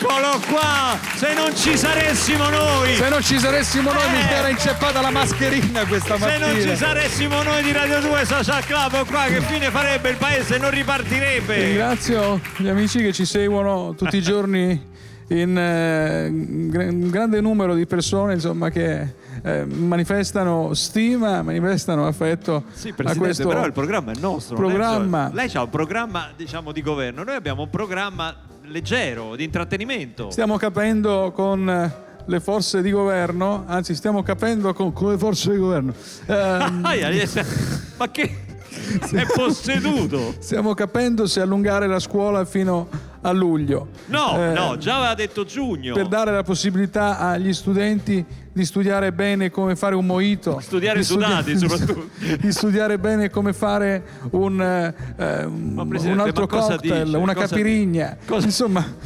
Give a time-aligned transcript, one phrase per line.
[0.00, 0.96] Eccolo qua!
[1.16, 2.94] Se non ci saressimo noi!
[2.94, 4.32] Se non ci saressimo noi mi Eh.
[4.32, 6.46] era inceppata la mascherina questa Se mattina.
[6.46, 10.56] non ci saressimo noi di Radio 2 Social Club qua, che fine farebbe il paese?
[10.58, 11.64] Non ripartirebbe!
[11.64, 14.80] Ringrazio gli amici che ci seguono tutti i giorni
[15.30, 22.06] in eh, un gra- un grande numero di persone insomma, che eh, manifestano stima, manifestano
[22.06, 24.54] affetto Sì, a questo però il programma è nostro.
[24.54, 25.24] è programma.
[25.24, 27.24] solo- Lei ha un programma, diciamo, di governo.
[27.24, 28.34] Noi abbiamo un programma
[28.68, 30.30] leggero, di intrattenimento.
[30.30, 31.92] Stiamo capendo con eh,
[32.24, 35.94] le forze di governo, anzi stiamo capendo con, con le forze di governo.
[36.26, 37.28] Ehm, eh,
[37.96, 38.42] ma che...
[39.12, 40.34] È posseduto!
[40.38, 42.88] stiamo capendo se allungare la scuola fino
[43.20, 43.88] a luglio.
[44.06, 45.94] No, Eh, no, già aveva detto giugno.
[45.94, 48.24] per dare la possibilità agli studenti
[48.58, 50.58] di studiare bene come fare un mojito.
[50.60, 52.08] Studiare di sudati, soprattutto.
[52.40, 57.16] Di studiare bene come fare un, eh, un- Presidente, un altro cocktail, dice?
[57.16, 58.16] una Cosa- capirigna.
[58.26, 58.84] cosa- Insomma,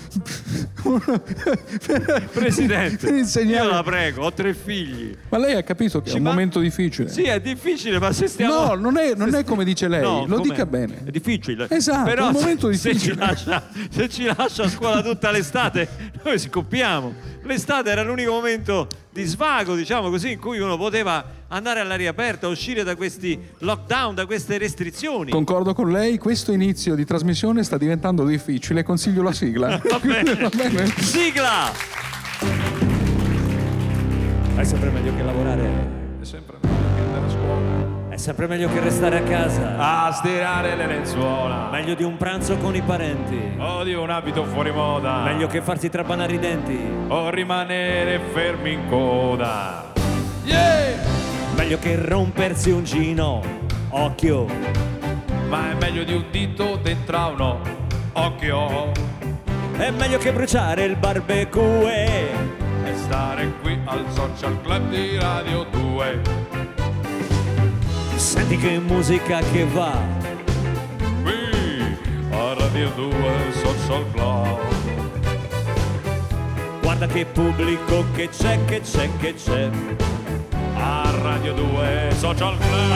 [2.33, 5.15] Presidente, per insegnare- io la prego, ho tre figli.
[5.29, 7.09] Ma lei ha capito che è Ci un ma- momento difficile?
[7.09, 8.55] Sì, è difficile, ma se stiamo...
[8.69, 10.49] No, non è, non è come dice lei, No, lo com'è?
[10.49, 11.03] dica bene.
[11.05, 11.67] È difficile.
[11.71, 13.27] Esatto, Però è un momento se- Se ci, difficile.
[13.27, 15.89] lascia, se ci lascia a scuola tutta l'estate,
[16.23, 17.31] noi scoppiamo.
[17.45, 22.49] L'estate era l'unico momento di svago, diciamo così, in cui uno poteva andare all'aria aperta,
[22.49, 25.33] uscire da questi lockdown, da queste restrizioni.
[25.33, 29.81] Concordo con lei, questo inizio di trasmissione sta diventando difficile, consiglio la sigla.
[29.89, 30.35] Va bene.
[30.35, 30.87] Va bene?
[30.99, 31.73] Sigla!
[34.55, 36.02] È sempre meglio che lavorare.
[38.23, 39.75] Sempre meglio che restare a casa.
[40.07, 41.69] A stirare le lenzuola.
[41.73, 43.57] Meglio di un pranzo con i parenti.
[43.59, 45.25] O di un abito fuori moda.
[45.25, 46.79] Meglio che farsi trapanare i denti.
[47.09, 49.91] O rimanere fermi in coda.
[51.57, 53.43] Meglio che rompersi un gino.
[53.89, 54.47] Occhio.
[55.49, 57.61] Ma è meglio di un dito dentro a uno.
[58.13, 58.93] Occhio.
[59.77, 62.05] È meglio che bruciare il barbecue.
[62.85, 66.52] E stare qui al social club di Radio 2.
[68.23, 69.99] Senti che musica che va.
[71.23, 71.97] Qui
[72.31, 73.13] a Radio 2
[73.53, 74.61] social club.
[76.81, 79.69] Guarda che pubblico che c'è, che c'è, che c'è.
[80.77, 82.91] A Radio 2 social club.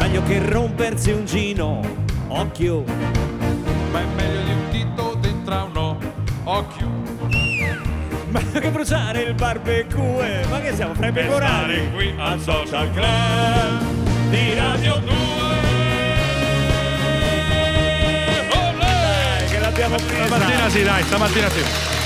[0.00, 1.80] Meglio che rompersi un gino.
[2.26, 2.82] Occhio.
[3.92, 5.96] Ma è meglio di un dito dentro a uno.
[6.42, 7.41] Occhio.
[8.32, 10.46] Meglio che bruciare il barbecue.
[10.48, 11.90] Ma che siamo fra i pecorari?
[11.92, 15.12] qui al social club di Radio 2.
[18.54, 19.44] Olè!
[19.50, 20.24] Che l'abbiamo presa.
[20.26, 22.01] Stamattina sì, dai, stamattina sì.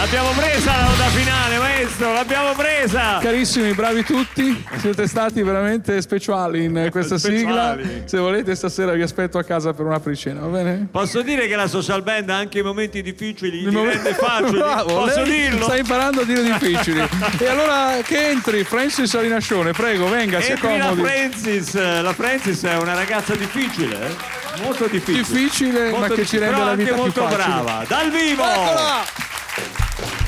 [0.00, 3.18] L'abbiamo presa la nota finale, maestro, l'abbiamo presa!
[3.20, 7.82] Carissimi, bravi tutti, siete stati veramente speciali in questa Speciali.
[7.84, 8.06] sigla.
[8.06, 10.88] Se volete stasera vi aspetto a casa per una pricena, va bene?
[10.90, 14.14] Posso dire che la social band ha anche i momenti difficili, Il li momento- rende
[14.14, 14.56] facili.
[14.58, 15.64] Bravo, Posso dirlo?
[15.64, 17.00] Sta imparando a dire difficili.
[17.38, 21.08] e allora che entri, Francis Arinascione, prego, venga, si Entri la accomodi.
[21.08, 24.62] Francis, la Francis è una ragazza difficile, eh?
[24.62, 25.18] molto difficile.
[25.40, 27.84] Difficile, ma Molto che ci rende però la vita anche più molto brava.
[27.86, 28.42] Dal vivo!
[28.44, 29.28] Eccola!
[29.60, 30.19] Thank you.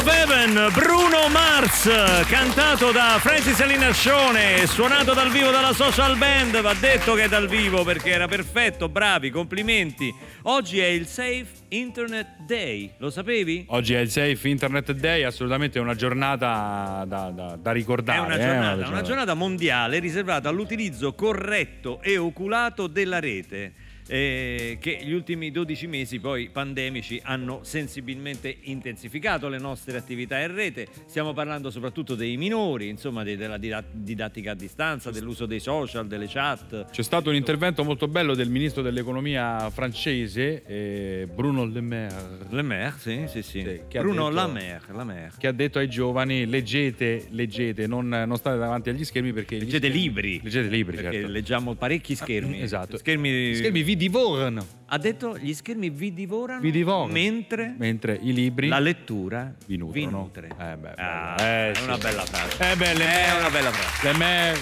[0.00, 1.86] Of Heaven, Bruno Mars,
[2.26, 7.28] cantato da Francis e Linascione, suonato dal vivo dalla social band, va detto che è
[7.28, 10.12] dal vivo perché era perfetto, bravi, complimenti.
[10.44, 13.66] Oggi è il Safe Internet Day, lo sapevi?
[13.68, 18.20] Oggi è il Safe Internet Day, assolutamente una giornata da, da- da È ricordare.
[18.20, 23.72] una eh, giornata, una giornata mondiale riservata all'utilizzo corretto e oculato della rete.
[24.12, 30.52] Eh, che gli ultimi 12 mesi poi pandemici hanno sensibilmente intensificato le nostre attività in
[30.52, 30.88] rete.
[31.06, 36.08] Stiamo parlando soprattutto dei minori, insomma, de- della dida- didattica a distanza, dell'uso dei social,
[36.08, 36.86] delle chat.
[36.90, 42.14] C'è stato un intervento molto bello del ministro dell'economia francese, eh, Bruno Le Maire,
[42.48, 43.60] Le Maire, sì, sì, sì.
[43.60, 45.30] Sì, Bruno detto- La Maire, La Maire.
[45.38, 49.58] che ha detto ai giovani leggete, leggete, non, non state davanti agli schermi perché...
[49.58, 50.40] Leggete schermi- libri.
[50.42, 51.28] Leggete libri, Perché certo.
[51.28, 52.60] leggiamo parecchi schermi.
[52.60, 52.96] Esatto.
[52.98, 57.12] Schermi, Schermi vi divorano, Ha detto gli schermi vi divorano, vi divorano.
[57.12, 60.48] mentre mentre i libri la lettura vi nutre.
[60.58, 61.84] Eh beh, Ah, eh, è sì.
[61.84, 62.72] una bella frase.
[62.72, 64.10] Eh beh, le È Maire- una bella frase.
[64.12, 64.58] Le Maire,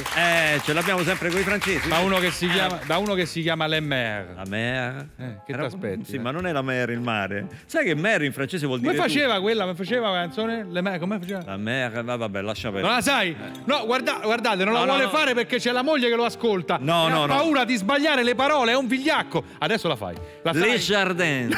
[0.57, 1.89] Eh, ce l'abbiamo sempre con i francesi.
[1.89, 4.35] da uno che si chiama, da uno che si chiama Le Maire.
[4.35, 5.09] La mer.
[5.17, 6.19] Eh, che Era- t'aspetti, Sì, eh?
[6.19, 7.47] ma non è la mer il mare.
[7.65, 9.63] Sai che mer in francese vuol dire Come faceva quella?
[9.65, 10.67] Come faceva la canzone?
[10.69, 11.43] Le Maire, come faceva?
[11.47, 12.95] La mer, va- vabbè, lascia Non perdere.
[12.97, 13.35] la sai?
[13.65, 15.11] No, guarda- guardate, non No, la no, vuole no.
[15.11, 16.77] fare perché c'è la moglie che lo ascolta.
[16.79, 19.43] No, no, ha paura di sbagliare le parole, è un vigliacco.
[19.59, 20.17] Adesso la fai.
[20.43, 20.61] Sai?
[20.61, 21.55] Les Jardins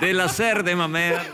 [0.00, 1.30] della Serre de ma mer.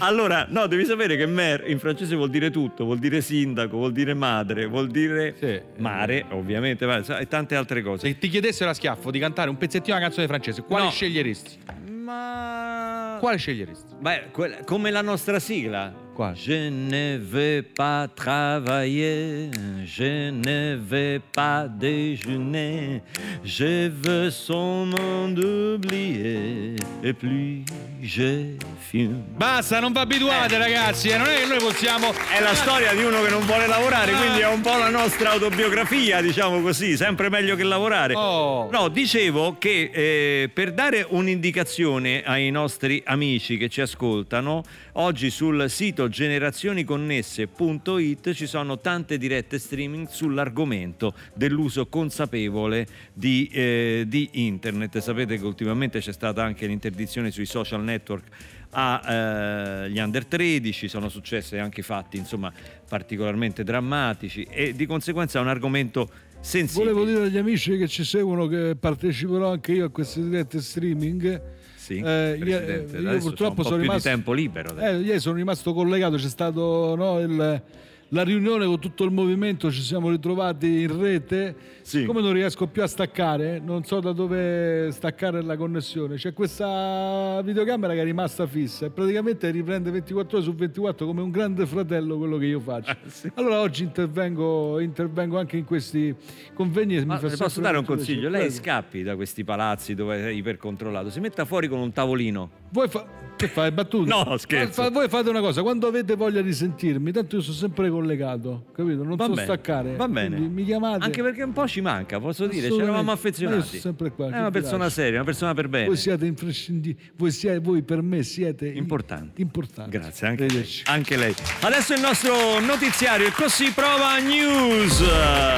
[0.00, 3.92] Allora, no, devi sapere che mer in francese vuol dire tutto, vuol dire sindaco, vuol
[3.92, 5.60] dire madre, vuol dire Sì.
[5.78, 6.86] mare, ovviamente,
[7.18, 8.06] e tante altre cose.
[8.06, 10.90] Se ti chiedessero a schiaffo di cantare un pezzettino di una canzone francese, quale No.
[10.90, 11.58] sceglieresti?
[11.90, 13.94] Ma Quale sceglieresti?
[13.98, 14.30] Beh,
[14.64, 15.92] come la nostra sigla.
[16.18, 16.34] Quale?
[16.34, 19.50] Je ne veux pas travailler,
[19.86, 23.02] je ne veux pas déjeuner,
[23.44, 26.74] je veux seulement oublier,
[27.04, 27.64] et puis
[28.02, 29.22] je fume.
[29.36, 32.12] Basta, non vi abituate ragazzi, eh, non è che noi possiamo...
[32.36, 35.30] È la storia di uno che non vuole lavorare, quindi è un po' la nostra
[35.30, 38.14] autobiografia, diciamo così, sempre meglio che lavorare.
[38.14, 38.68] Oh.
[38.72, 44.64] No, dicevo che eh, per dare un'indicazione ai nostri amici che ci ascoltano,
[45.00, 54.28] oggi sul sito generazioniconnesse.it ci sono tante dirette streaming sull'argomento dell'uso consapevole di, eh, di
[54.32, 54.98] internet.
[54.98, 58.24] Sapete che ultimamente c'è stata anche l'interdizione sui social network
[58.70, 62.52] agli under 13, sono successi anche fatti insomma
[62.86, 66.92] particolarmente drammatici e di conseguenza è un argomento sensibile.
[66.92, 71.56] Volevo dire agli amici che ci seguono che parteciperò anche io a queste dirette streaming.
[71.88, 74.76] Sì, Eh, io- Presidente, io purtroppo sono più rimasto- di tempo libero.
[74.76, 77.62] Eh, ieri sono rimasto collegato, c'è stato no, il-
[78.10, 81.76] la riunione con tutto il movimento, ci siamo ritrovati in rete.
[81.82, 82.04] Sì.
[82.04, 86.16] Come non riesco più a staccare, non so da dove staccare la connessione.
[86.16, 91.22] C'è questa videocamera che è rimasta fissa e praticamente riprende 24 ore su 24 come
[91.22, 92.96] un grande fratello quello che io faccio.
[93.38, 96.14] Allora oggi intervengo, intervengo anche in questi
[96.54, 98.28] convegni e Ma mi posso dare un consiglio?
[98.28, 102.50] Lei scappi da questi palazzi dove è ipercontrollato, si metta fuori con un tavolino.
[102.70, 104.08] Voi fa- che fai, battute?
[104.08, 104.82] No, scherzo.
[104.82, 108.64] Fa- voi fate una cosa, quando avete voglia di sentirmi, tanto io sono sempre collegato,
[108.74, 109.04] capito?
[109.04, 109.94] Non Va so bene, staccare.
[109.94, 110.36] Va bene.
[110.36, 111.04] Quindi Mi chiamate.
[111.04, 113.56] Anche perché un po' ci manca, posso dire, ci eravamo Ma affezionati.
[113.58, 115.86] io sono sempre qua, È una persona seria, una persona per bene.
[115.86, 119.40] Voi siete imprescindibili, voi, siete, voi per me siete Importanti.
[119.40, 119.90] importanti.
[119.90, 120.66] Grazie, anche lei.
[120.86, 121.34] Anche lei.
[121.60, 125.02] Adesso il nostro notiziario, il Così Prova News.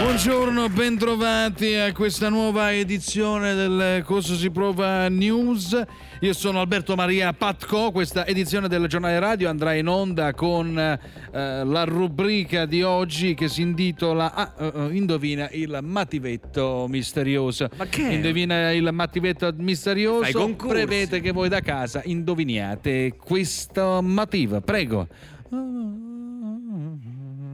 [0.03, 5.83] Buongiorno, bentrovati a questa nuova edizione del Cosa si prova News.
[6.23, 10.99] Io sono Alberto Maria Patco, questa edizione del giornale radio andrà in onda con eh,
[11.33, 17.71] la rubrica di oggi che si intitola ah, eh, Indovina il mattivetto misterioso.
[17.75, 18.03] Ma che?
[18.03, 24.61] Indovina il mattivetto misterioso, prevede che voi da casa indoviniate questo motivo.
[24.61, 25.09] Prego.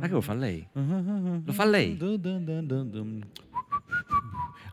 [0.00, 0.66] Ma che lo fa lei?
[0.72, 1.96] Lo fa lei?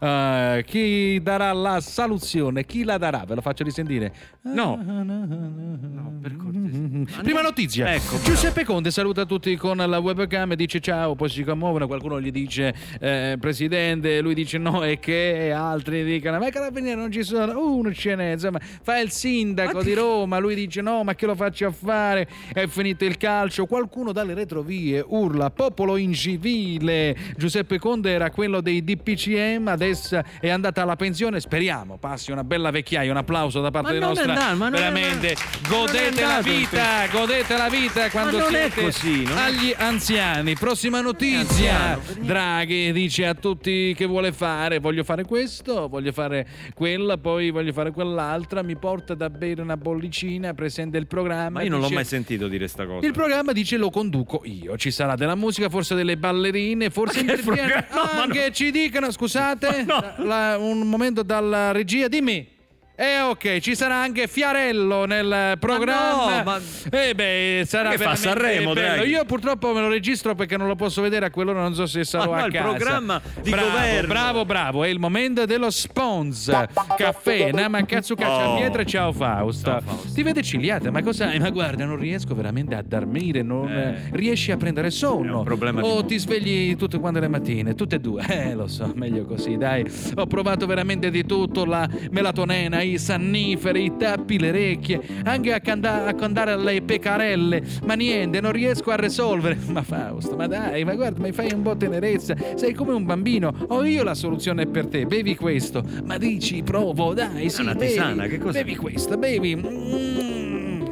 [0.03, 2.65] Eh, chi darà la soluzione?
[2.65, 3.23] Chi la darà?
[3.25, 4.13] Ve lo faccio risentire.
[4.41, 4.77] No.
[4.83, 7.21] No, per cortesia.
[7.23, 7.93] Prima notizia.
[7.93, 8.19] Ecco.
[8.21, 12.31] Giuseppe Conte saluta tutti con la webcam e dice ciao, poi si commuovono, qualcuno gli
[12.31, 17.23] dice eh, presidente, lui dice no e che, altri dicono ma i carabinieri non ci
[17.23, 21.25] sono, uno ce n'è, insomma, fa il sindaco di Roma, lui dice no ma che
[21.25, 27.79] lo faccio a fare, è finito il calcio, qualcuno dalle retrovie urla popolo incivile, Giuseppe
[27.79, 32.71] Conte era quello dei DPCM, adesso Express è andata alla pensione, speriamo passi una bella
[32.71, 35.35] vecchiaia, un applauso da parte Ma della non è nostra andato, ma non è- veramente
[35.67, 40.55] godete la vita, godete la vita quando non è siete così, non è- agli anziani.
[40.55, 41.99] Prossima notizia.
[42.19, 47.73] Draghi dice a tutti che vuole fare, voglio fare questo, voglio fare quella, poi voglio
[47.73, 51.59] fare quell'altra, mi porta da bere una bollicina, presenta il programma.
[51.59, 53.05] Ma io non l'ho dice- mai sentito dire sta cosa.
[53.05, 54.75] il programma dice lo conduco io.
[54.77, 58.03] Ci sarà della musica, forse delle ballerine, forse Ma che interviene programma?
[58.11, 59.82] No, ma anche ci dicono, scusate,
[60.17, 62.47] la- un momento dalla regia, dimmi.
[62.95, 66.37] Eh ok, ci sarà anche Fiarello nel programma.
[66.37, 66.59] no, ma-
[66.91, 68.93] Eh beh, sarà Che fa, Sanremo, bello.
[68.97, 69.09] Draghi?
[69.09, 72.03] Io purtroppo me lo registro perché non lo posso vedere a quell'ora, non so se
[72.03, 72.67] sarò Ma no, a il casa.
[72.69, 74.07] programma di bravo, governo.
[74.07, 76.51] Bravo, bravo, è il momento dello spons.
[76.95, 79.71] Caffè, Namakatsu Cacciamietra, ciao Fausto.
[79.71, 80.13] Ciao, Fausto.
[80.13, 81.39] Ti vede cigliata, ma cosa hai?
[81.39, 84.09] Ma guarda, non riesco veramente a dormire, non Eh.
[84.11, 85.43] riesci a prendere sonno.
[85.81, 88.23] O ti svegli tutte quante le mattine, tutte e due.
[88.29, 89.83] Eh, lo so, meglio così, dai.
[90.13, 95.59] Ho provato veramente di tutto, la melatonina, i sanniferi, i tappi, le orecchie, anche a,
[95.59, 99.57] canda- a cantare le pecarelle, ma niente, non riesco a risolvere.
[99.71, 103.53] Ma Fausto, ma dai, ma guarda, mi fai un po' tenerezza, sei come un bambino,
[103.67, 105.83] ho io la soluzione per te, bevi questo.
[106.05, 108.63] Ma dici, provo, dai, sì, una bevi, tisana, che cos'è?
[108.63, 109.55] Bevi questo, bevi.
[109.55, 110.83] Mm.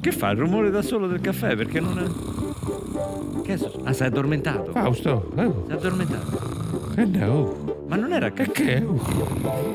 [0.00, 1.56] Che fa il rumore da solo del caffè?
[1.56, 3.42] Perché non è.
[3.42, 3.80] Che è successo?
[3.84, 4.70] Ah, sei addormentato.
[4.72, 6.92] Fausto, oh, Sei addormentato.
[6.96, 7.63] eh no,
[7.94, 8.50] Ma non era caffè.
[8.50, 8.80] che?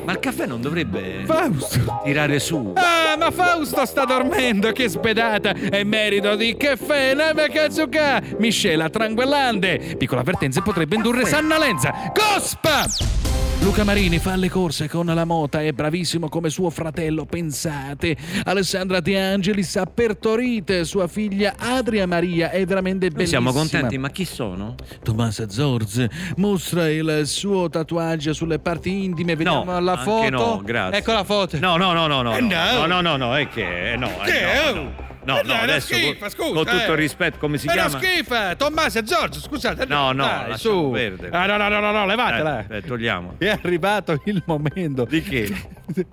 [0.04, 2.02] Ma il caffè non dovrebbe Fausto!
[2.04, 2.74] tirare su.
[2.76, 5.52] Ah, ma Fausto sta dormendo, che spedata!
[5.52, 8.20] È merito di caffè, neve kazuka!
[8.36, 9.94] Miscela tranquillante!
[9.96, 11.94] Piccola avvertenza potrebbe indurre sannalenza!
[12.12, 13.19] Cospa!
[13.62, 18.16] Luca Marini fa le corse con la mota, è bravissimo come suo fratello, pensate.
[18.44, 23.42] Alessandra De Angelis ha pertorite, sua figlia Adria Maria è veramente Noi bellissima.
[23.42, 24.76] siamo contenti, ma chi sono?
[25.02, 30.30] Tommaso Zorz mostra il suo tatuaggio sulle parti intime, vediamo no, la foto.
[30.30, 30.98] No, grazie.
[30.98, 31.58] Ecco la foto.
[31.58, 32.34] No, no, no, no, no.
[32.36, 32.86] Eh, no, no.
[32.86, 33.92] no, no, no, no, è che.
[33.92, 34.72] eh, No, eh, Che?
[34.72, 35.08] no, no.
[35.22, 36.90] No, Eh, no, adesso schifa, con, scusa, con tutto eh.
[36.92, 37.98] il rispetto, come si chiama?
[38.00, 38.54] schifa!
[38.56, 39.84] Tommaso e Giorgio, scusate.
[39.86, 40.90] No, no, dai, su.
[40.92, 41.36] perdere.
[41.36, 42.66] Ah, no, no, no, no, no, levatela.
[42.68, 43.34] Eh, eh, togliamo.
[43.38, 45.04] È arrivato il momento.
[45.04, 45.54] Di che?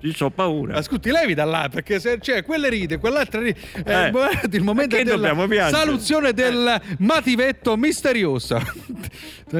[0.01, 0.75] Io ho paura.
[0.77, 3.59] Ascolti, levi da là perché se c'è quelle ride, quell'altra ride.
[3.85, 4.05] Eh.
[4.07, 5.77] il mo- il momento della dobbiamo piangere?
[5.83, 8.59] saluzione del mativetto misterioso.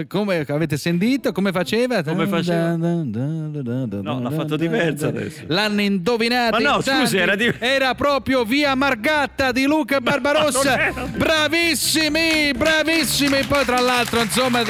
[0.08, 1.32] Come avete sentito?
[1.32, 2.04] Come faceva?
[2.04, 2.76] Come faceva?
[2.76, 5.44] No, l'ha fatto diverso adesso.
[5.48, 6.60] L'hanno indovinato.
[6.62, 10.92] Ma no, scusi, era di- Era proprio via Margatta di Luca Barbarossa.
[10.96, 11.14] non.
[11.16, 13.44] Bravissimi, bravissimi.
[13.46, 14.62] Poi, tra l'altro, insomma,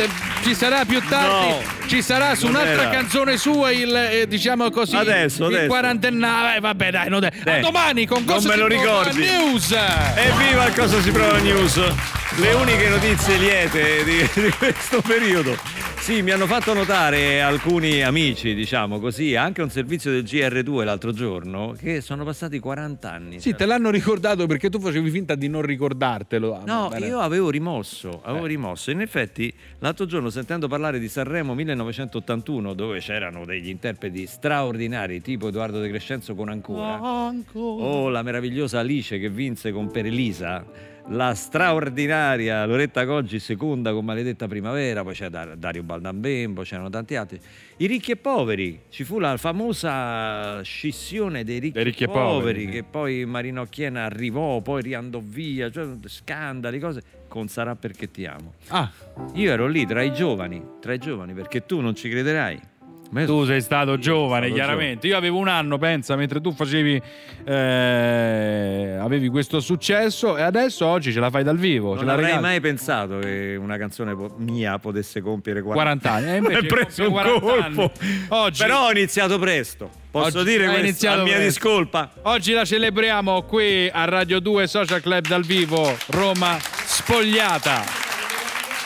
[0.43, 1.47] ci sarà più tardi.
[1.50, 2.89] No, ci sarà su non un'altra era.
[2.89, 5.67] canzone sua il, eh, diciamo così, Adesso, il adesso.
[5.69, 6.59] quarantennale.
[6.59, 7.31] vabbè, dai, non è.
[7.43, 7.59] Dai.
[7.59, 9.19] A domani con Non cosa me si lo prova ricordi.
[9.21, 9.75] News.
[10.15, 11.79] Evviva il Cosa si prova news!
[12.39, 15.56] Le uniche notizie liete di, di questo periodo.
[16.00, 21.12] Sì, mi hanno fatto notare alcuni amici, diciamo così, anche un servizio del GR2 l'altro
[21.12, 23.39] giorno, che sono passati 40 anni.
[23.39, 26.62] Sì, te l'hanno ricordato perché tu facevi finta di non ricordartelo.
[26.65, 27.08] No, Bene.
[27.08, 28.50] io avevo rimosso, avevo Eh.
[28.50, 28.91] rimosso.
[28.91, 35.48] In effetti, l'altro giorno sentendo parlare di Sanremo 1981, dove c'erano degli interpreti straordinari, tipo
[35.50, 37.00] Edoardo De Crescenzo con Ancora,
[37.53, 40.63] o la meravigliosa Alice che vinse con Per Elisa,
[41.09, 47.15] la straordinaria Loretta Goggi seconda con Maledetta Primavera, poi c'è Dar- Dario Baldambembo, c'erano tanti
[47.15, 47.39] altri.
[47.77, 52.63] I ricchi e poveri, ci fu la famosa scissione dei ricchi, ricchi e e poveri,
[52.65, 52.69] poveri.
[52.69, 58.25] che poi Marino Chiena arrivò, poi riandò via, cioè scandali, cose, con Sarà perché ti
[58.25, 58.55] amo.
[58.67, 58.91] Ah,
[59.35, 62.59] Io ero lì tra i giovani, tra i giovani, perché tu non ci crederai.
[63.25, 65.07] Tu sei stato Io giovane, sono chiaramente.
[65.07, 67.01] Io avevo un anno, pensa, mentre tu facevi.
[67.45, 71.95] eh, avevi questo successo e adesso oggi ce la fai dal vivo.
[71.95, 72.43] Non avrei regali.
[72.43, 76.29] mai pensato che una canzone po- mia potesse compiere 40 anni.
[76.31, 77.91] E invece preso un 40 colpo.
[77.99, 78.25] anni.
[78.29, 79.89] Oggi- Però ho iniziato presto.
[80.11, 81.47] Posso Oggi dire hai questo iniziato mia presto.
[81.49, 82.11] discolpa?
[82.23, 87.83] Oggi la celebriamo qui a Radio 2 Social Club dal vivo, Roma spogliata.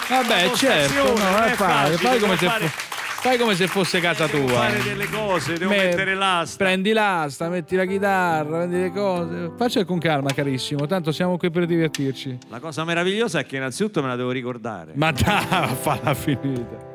[0.10, 2.90] Vabbè, certo, no, eh, fai, fai come se fare- fo-
[3.22, 4.56] fai come se fosse casa Devo tua.
[4.62, 6.64] fare delle cose, devo Me- mettere l'asta.
[6.64, 9.52] Prendi l'asta, metti la chitarra, prendi le cose.
[9.56, 10.88] Faccia con calma, carissimo.
[10.88, 12.38] Tanto siamo qui per divertirci.
[12.50, 14.92] La cosa meravigliosa è che innanzitutto me la devo ricordare.
[14.96, 16.90] Ma dai, falla finita.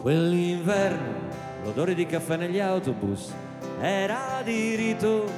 [0.00, 3.30] Quell'inverno l'odore di caffè negli autobus
[3.80, 5.30] era di rito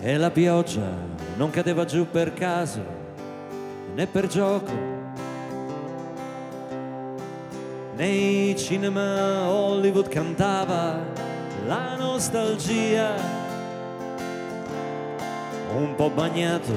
[0.00, 0.90] e la pioggia
[1.36, 2.82] non cadeva giù per caso
[3.94, 4.91] né per gioco.
[7.94, 10.98] Nei cinema Hollywood cantava
[11.66, 13.14] la nostalgia.
[15.74, 16.72] Un po' bagnato,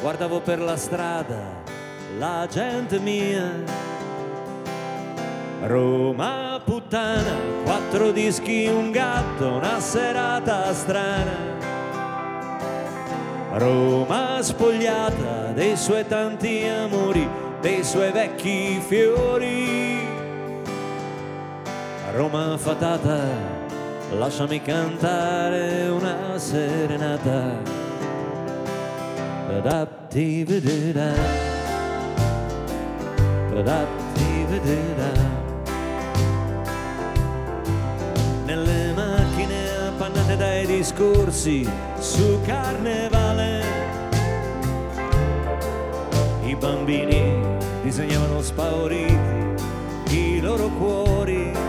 [0.00, 1.60] guardavo per la strada
[2.18, 3.80] la gente mia
[5.64, 11.50] Roma puttana, quattro dischi, un gatto, una serata strana.
[13.52, 17.28] Roma spogliata dei suoi tanti amori,
[17.60, 20.11] dei suoi vecchi fiori.
[22.14, 23.24] Roma fatata,
[24.18, 27.56] lasciami cantare una serenata.
[29.48, 31.12] Da-da-ti-vi-di-da.
[33.54, 35.30] Da-da-ti-vi-di-da.
[38.44, 41.66] Nelle macchine appannate dai discorsi
[41.98, 43.64] su carnevale
[46.44, 47.40] i bambini
[47.82, 49.40] disegnavano spauriti
[50.10, 51.61] i loro cuori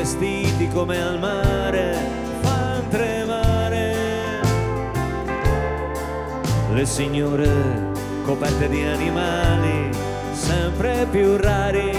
[0.00, 1.94] vestiti come al mare
[2.40, 4.40] fan tremare
[6.72, 7.92] le signore
[8.24, 9.90] coperte di animali
[10.32, 11.90] sempre più rari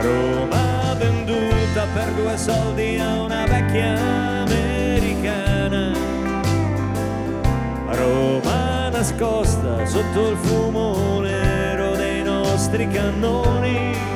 [0.00, 3.98] Roma venduta per due soldi a una vecchia
[4.46, 5.92] americana.
[7.86, 14.07] Roma nascosta sotto il fumo nero dei nostri cannoni.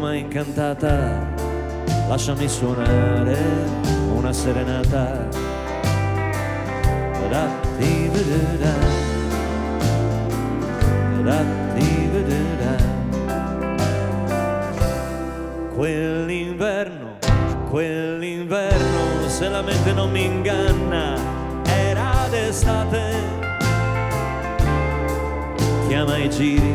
[0.00, 1.28] Roma incantata,
[2.08, 3.36] lasciami suonare
[4.14, 5.28] una serenata.
[7.28, 8.74] Da-di-da-da-da.
[11.22, 12.76] Da-di-da-da-da.
[15.74, 17.18] Quell'inverno,
[17.68, 21.14] quell'inverno, se la mente non mi inganna,
[21.66, 23.12] era d'estate.
[25.88, 26.74] Chiama i giri,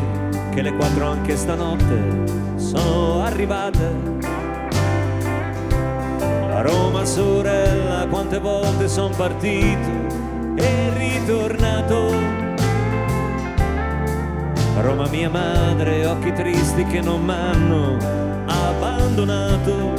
[0.54, 2.36] che le quattro anche stanotte
[2.76, 3.94] sono arrivate.
[6.52, 9.90] A Roma sorella, quante volte son partito
[10.56, 12.44] e ritornato.
[14.80, 17.96] Roma mia madre, occhi tristi che non m'hanno
[18.46, 19.94] abbandonato.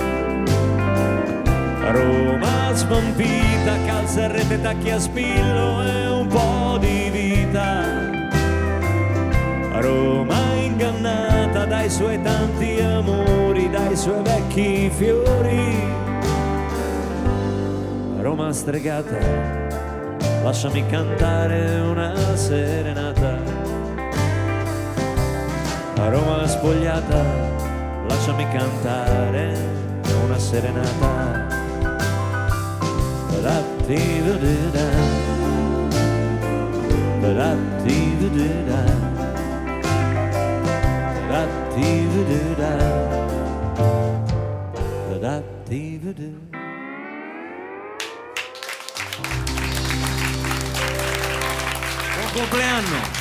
[1.92, 7.86] Roma svampita, calza e rete, tacchi a spillo e un po' di vita.
[9.80, 10.17] Roma
[11.88, 15.95] dai suoi tanti amori, dai suoi vecchi fiori.
[18.19, 19.17] Roma stregata,
[20.43, 23.39] lasciami cantare una serenata.
[26.10, 27.23] Roma spogliata,
[28.10, 29.58] lasciami cantare
[30.26, 31.47] una serenata.
[33.32, 34.89] Da-da-di-da-di-da.
[37.21, 39.07] Da-da-di-da-di-da.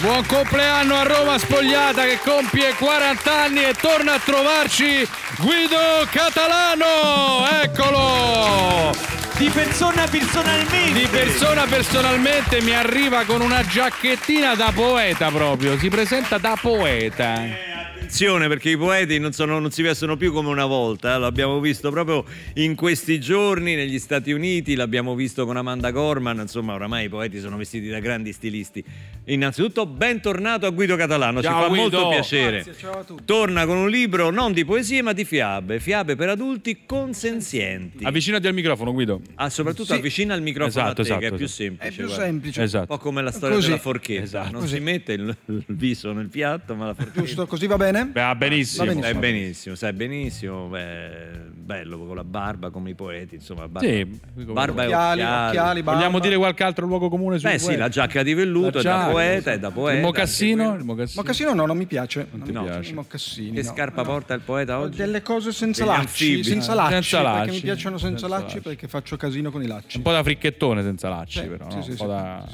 [0.00, 5.06] Buon compleanno a Roma Spogliata che compie 40 anni e torna a trovarci
[5.38, 7.46] Guido Catalano!
[7.62, 8.94] Eccolo!
[9.36, 10.92] Di persona personalmente!
[10.92, 17.75] Di persona personalmente mi arriva con una giacchettina da poeta proprio, si presenta da poeta.
[18.06, 21.58] Attenzione perché i poeti non, sono- non si vestono più come una volta, eh, l'abbiamo
[21.58, 27.06] visto proprio in questi giorni negli Stati Uniti, l'abbiamo visto con Amanda Gorman, insomma oramai
[27.06, 28.84] i poeti sono vestiti da grandi stilisti.
[29.28, 31.82] Innanzitutto bentornato a Guido Catalano, Ciao, ci fa Guido.
[31.98, 32.62] molto piacere.
[32.62, 33.24] Grazie, ciao a tutti.
[33.24, 38.04] Torna con un libro non di poesie ma di fiabe, fiabe per adulti consenzienti.
[38.04, 39.20] Avvicinati al microfono Guido.
[39.34, 41.60] Ah, soprattutto avvicina il microfono Esatto, a te, esatto, che è più esatto.
[41.62, 41.88] semplice.
[41.88, 42.24] È più guarda.
[42.24, 42.58] semplice.
[42.60, 42.86] Un Esatto.
[42.86, 43.66] po' come la storia Così.
[43.68, 44.50] della forchetta, Esatto.
[44.52, 44.74] non Così.
[44.76, 47.20] si mette il, il viso nel piatto, ma la forchetta.
[47.20, 48.06] Giusto, così va bene?
[48.06, 48.84] Beh, va benissimo.
[48.84, 49.04] Va benissimo.
[49.10, 54.04] Sai benissimo, sai benissimo, beh, bello con la barba come i poeti, insomma, barba, Sì,
[54.34, 55.48] barba e Occhiali, occhiali.
[55.48, 55.98] occhiali, barba.
[55.98, 59.12] Vogliamo dire qualche altro luogo comune Beh sì, la giacca di velluto La è giacca,
[59.24, 59.96] poeta, è da poeta.
[59.98, 60.74] Il mocassino?
[60.74, 61.22] Il mocassino.
[61.22, 62.26] Mocassino no, non mi piace.
[62.30, 62.92] Non ti mi piace?
[62.94, 63.52] Mocassini.
[63.52, 63.68] Che no.
[63.72, 64.08] scarpa No.
[64.08, 64.96] porta il poeta oggi?
[64.98, 66.44] Delle cose senza Degli lacci, anfibi.
[66.44, 68.60] senza lacci, senza perché lacci, mi piacciono senza, senza lacci, lacci.
[68.68, 69.96] perché faccio casino con i lacci.
[69.96, 71.70] Un po' da fricchettone senza lacci, Sì, però.
[71.70, 71.82] sì, no?
[71.82, 72.48] sì, un po' sì, da.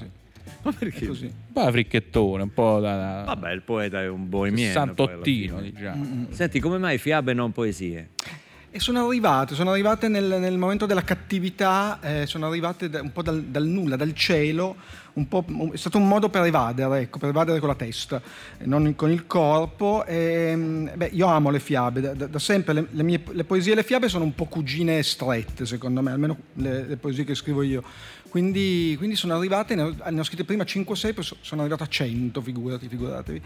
[0.65, 1.07] Ma perché?
[1.07, 1.25] Così.
[1.25, 3.25] Un po' da fricchettone, un po' da.
[3.27, 4.73] Vabbè, il poeta è un bohemiano.
[4.73, 5.97] Santottino, diciamo.
[6.05, 6.27] Mm, fine.
[6.31, 8.11] Senti, come mai fiabe e non poesie?
[8.75, 13.13] E sono arrivate, sono arrivate nel, nel momento della cattività, eh, sono arrivate da- un
[13.13, 14.77] po' dal, dal nulla, dal cielo,
[15.13, 18.23] è stato un modo per evadere, ecco, per evadere con la testa,
[18.57, 20.07] e non con il corpo.
[20.07, 23.73] E, mm, beh, io amo le fiabe, da, da- sempre le, le mie, le poesie
[23.73, 27.35] e le fiabe sono un po' cugine strette, secondo me, almeno le, le poesie che
[27.35, 27.83] scrivo io.
[28.31, 31.37] Quindi, quindi sono arrivate, ne ho, ne ho scritte prima 5 o 6, poi so-
[31.43, 33.43] sono arrivato a 100, figurati, figuratevi.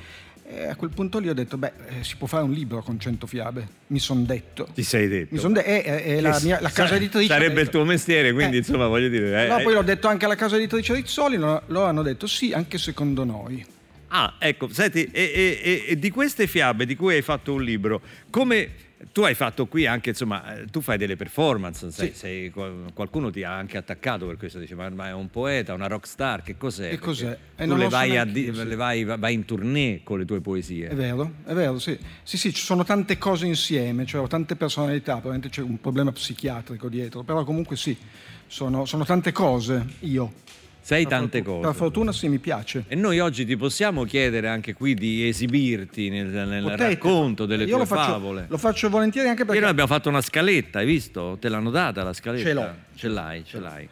[0.48, 3.00] E a quel punto lì ho detto, beh, eh, si può fare un libro con
[3.00, 4.68] 100 fiabe, mi son detto.
[4.72, 5.34] Ti sei detto.
[5.34, 7.26] Mi son de- e- e- e la, Che mia, la sa- casa editrice...
[7.26, 8.58] Sarebbe il tuo mestiere, quindi Eh.
[8.60, 9.44] insomma voglio dire.
[9.44, 9.62] eh, No, eh.
[9.64, 13.24] poi l'ho detto anche alla casa editrice Rizzoli, lo- loro hanno detto sì, anche secondo
[13.24, 13.64] noi.
[14.08, 18.00] Ah, ecco, senti, e- e- e di queste fiabe di cui hai fatto un libro,
[18.30, 18.68] come
[19.12, 22.14] tu hai fatto qui anche, insomma, eh, tu fai delle performance, sei, Sì.
[22.14, 25.74] sei- qual- qualcuno ti ha anche attaccato per questo, dice, ma, ma è un poeta,
[25.74, 26.88] una rock star, che cos'è?
[26.90, 27.36] Che cos'è?
[27.56, 30.88] E Tu le vai, di- le vai, vai in tournée con le tue poesie.
[30.88, 31.98] È vero, è vero, sì.
[32.22, 36.10] Sì, sì, ci sono tante cose insieme, cioè ho tante personalità, probabilmente c'è un problema
[36.12, 37.96] psichiatrico dietro, però comunque sì,
[38.46, 40.32] sono, sono tante cose io.
[40.86, 41.66] Sei Per tante fortuna- cose.
[41.68, 42.84] Per fortuna sì, mi piace.
[42.86, 46.86] E noi oggi ti possiamo chiedere anche qui di esibirti nel, nel Potete.
[46.90, 48.46] racconto delle Io tue lo faccio, favole.
[48.48, 49.62] Lo faccio volentieri anche Ieri perché...
[49.62, 51.38] noi abbiamo fatto una scaletta, hai visto?
[51.40, 52.46] Te l'hanno data la scaletta?
[52.46, 52.74] Ce l'ho.
[52.94, 53.88] Ce l'hai, ce l'hai.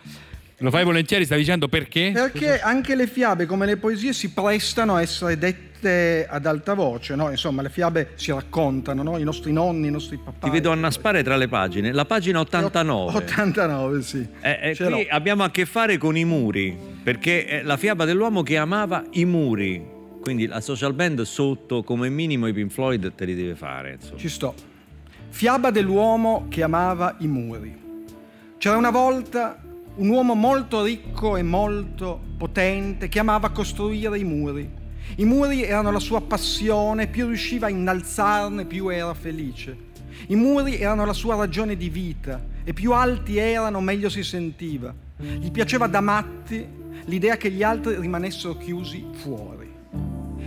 [0.65, 2.11] Lo fai volentieri, stai dicendo perché?
[2.15, 7.15] Perché anche le fiabe, come le poesie, si prestano a essere dette ad alta voce,
[7.15, 7.29] no?
[7.29, 9.19] Insomma, le fiabe si raccontano, no?
[9.19, 10.47] I nostri nonni, i nostri papà.
[10.47, 11.93] Ti vedo annaspare tra le pagine.
[11.93, 13.13] La pagina 89.
[13.15, 14.27] 89, sì.
[14.41, 18.43] Eh, eh, qui abbiamo a che fare con i muri, perché è la fiaba dell'uomo
[18.43, 19.87] che amava i muri.
[20.23, 23.99] Quindi la social band sotto, come minimo, i Pink Floyd te li deve fare.
[24.01, 24.19] insomma.
[24.19, 24.55] Ci sto.
[25.29, 27.83] Fiaba dell'uomo che amava i muri.
[28.57, 29.59] C'era una volta
[29.97, 34.69] un uomo molto ricco e molto potente che amava costruire i muri.
[35.17, 39.93] I muri erano la sua passione, più riusciva a innalzarne, più era felice.
[40.29, 44.93] I muri erano la sua ragione di vita e più alti erano, meglio si sentiva.
[45.17, 46.67] Gli piaceva da matti
[47.05, 49.73] l'idea che gli altri rimanessero chiusi fuori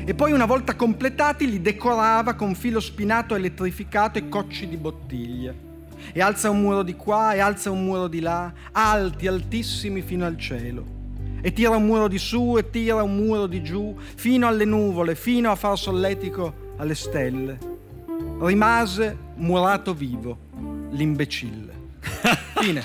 [0.09, 5.66] e poi una volta completati li decorava con filo spinato elettrificato e cocci di bottiglie.
[6.13, 10.25] E alza un muro di qua e alza un muro di là, alti, altissimi fino
[10.25, 10.95] al cielo.
[11.41, 15.15] E tira un muro di su e tira un muro di giù, fino alle nuvole,
[15.15, 17.57] fino a far solletico alle stelle.
[18.39, 20.37] Rimase murato vivo,
[20.91, 21.75] l'imbecille.
[22.57, 22.81] Fine.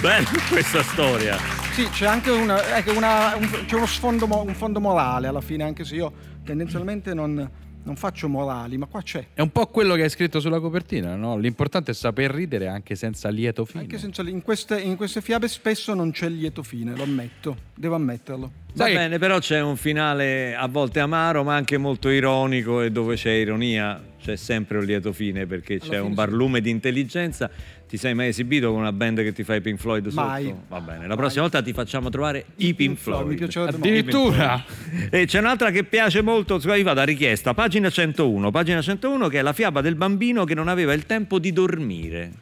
[0.00, 1.36] Bella questa storia.
[1.72, 5.64] Sì, c'è anche una- ecco, una- un, c'è uno sfondo, un fondo morale alla fine,
[5.64, 6.12] anche se io
[6.44, 7.48] tendenzialmente non,
[7.84, 9.26] non faccio morali, ma qua c'è.
[9.34, 11.36] È un po' quello che hai scritto sulla copertina, no?
[11.36, 13.82] L'importante è saper ridere anche senza lieto fine.
[13.82, 17.56] Anche senza, in, queste, in queste fiabe spesso non c'è il lieto fine, lo ammetto,
[17.74, 18.50] devo ammetterlo.
[18.74, 22.90] Va Sai- bene, però c'è un finale a volte amaro, ma anche molto ironico e
[22.90, 26.14] dove c'è ironia c'è sempre un lieto fine perché c'è fine un sì.
[26.14, 27.50] barlume di intelligenza.
[27.86, 30.26] Ti sei mai esibito con una band che ti fa i Pink Floyd sotto?
[30.26, 30.54] Mai.
[30.68, 33.28] Va bene, la prossima volta ti facciamo trovare i Pink Floyd.
[33.28, 33.60] Mi molto.
[33.60, 34.64] Addirittura
[35.10, 39.38] E c'è un'altra che piace molto, io vado a richiesta, pagina 101, pagina 101 che
[39.38, 42.32] è la fiaba del bambino che non aveva il tempo di dormire.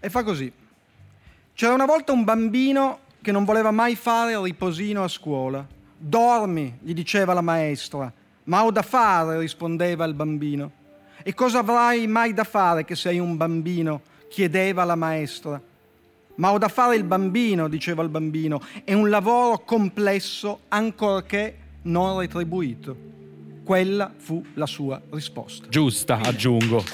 [0.00, 0.50] E fa così.
[1.52, 5.66] C'era una volta un bambino che non voleva mai fare il riposino a scuola.
[5.98, 8.12] Dormi, gli diceva la maestra.
[8.44, 10.70] Ma ho da fare, rispondeva il bambino.
[11.22, 14.00] E cosa avrai mai da fare che sei un bambino?
[14.36, 15.58] Chiedeva la maestra.
[16.34, 18.60] Ma ho da fare il bambino, diceva il bambino.
[18.84, 23.15] È un lavoro complesso, ancorché non retribuito.
[23.70, 25.66] Quella fu la sua risposta.
[25.68, 26.84] giusta, aggiungo.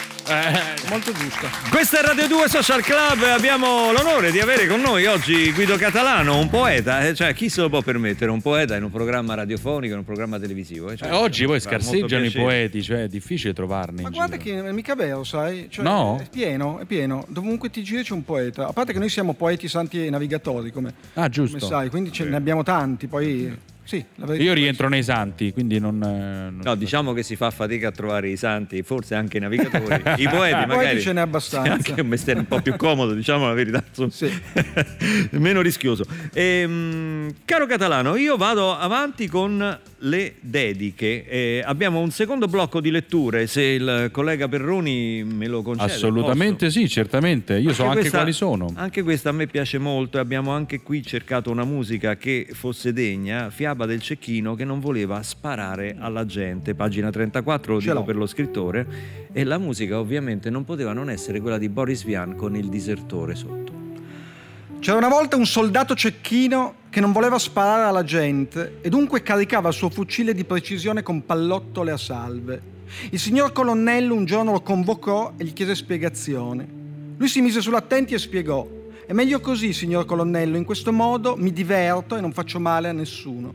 [0.89, 1.49] Molto giusta.
[1.69, 5.77] Questa è Radio 2 Social Club e abbiamo l'onore di avere con noi oggi Guido
[5.77, 9.35] Catalano, un poeta, eh, cioè chi se lo può permettere un poeta in un programma
[9.35, 10.89] radiofonico, in un programma televisivo?
[10.89, 10.97] eh?
[10.97, 14.01] Cioè, Eh, oggi poi scarseggiano i poeti, cioè è difficile trovarne.
[14.01, 14.63] Ma in guarda giro.
[14.63, 15.67] che è mica vero, sai?
[15.69, 16.21] Cioè, No?
[16.23, 17.27] È pieno, è pieno.
[17.29, 18.67] Dovunque ti giri c'è un poeta.
[18.67, 21.59] A parte che noi siamo poeti, santi e navigatori, come, Ah, giusto.
[21.59, 23.09] come sai, quindi ce ne abbiamo tanti.
[23.09, 24.05] Poi, sì,
[24.38, 26.03] Io rientro nei santi, quindi non.
[26.03, 26.07] eh,
[26.51, 30.03] non- No, diciamo che si fa fatica a trovare i santi, forse anche i navigatori.
[30.23, 31.01] I poeti magari.
[31.01, 31.68] ce n'è abbastanza.
[31.68, 33.83] È anche un mestiere un po' più comodo, diciamo la verità.
[34.11, 34.31] Sì.
[35.33, 36.05] Meno rischioso.
[36.33, 41.27] Ehm, caro Catalano, io vado avanti con le dediche.
[41.27, 45.92] Eh, abbiamo un secondo blocco di letture, se il collega Perroni me lo concede.
[45.92, 47.59] Assolutamente sì, certamente.
[47.59, 48.73] Io so anche questa- quali sono.
[48.77, 52.92] Anche questa a me piace molto e abbiamo anche qui cercato una musica che fosse
[52.92, 58.01] degna, Fiaba del cecchino che non voleva sparare alla gente, pagina 34 lo Ce dico
[58.01, 58.05] l'ho.
[58.05, 58.87] per lo scrittore,
[59.33, 63.35] e la musica ovviamente non poteva non essere quella di Boris Vian con il disertore
[63.35, 63.73] sotto.
[64.79, 69.71] C'era una volta un soldato cecchino che non voleva sparare alla gente e dunque caricava
[69.71, 72.61] il suo fucile di precisione con pallottole a salve.
[73.09, 76.69] Il signor colonnello un giorno lo convocò e gli chiese spiegazioni.
[77.17, 78.69] Lui si mise sull'attenti e spiegò:
[79.05, 82.93] È meglio così, signor colonnello, in questo modo mi diverto e non faccio male a
[82.93, 83.53] nessuno.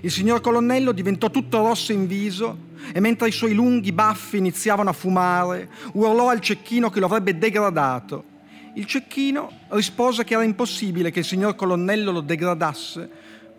[0.00, 4.90] Il signor colonnello diventò tutto rosso in viso e mentre i suoi lunghi baffi iniziavano
[4.90, 8.24] a fumare, urlò al cecchino che lo avrebbe degradato.
[8.74, 13.10] Il cecchino rispose che era impossibile che il signor colonnello lo degradasse,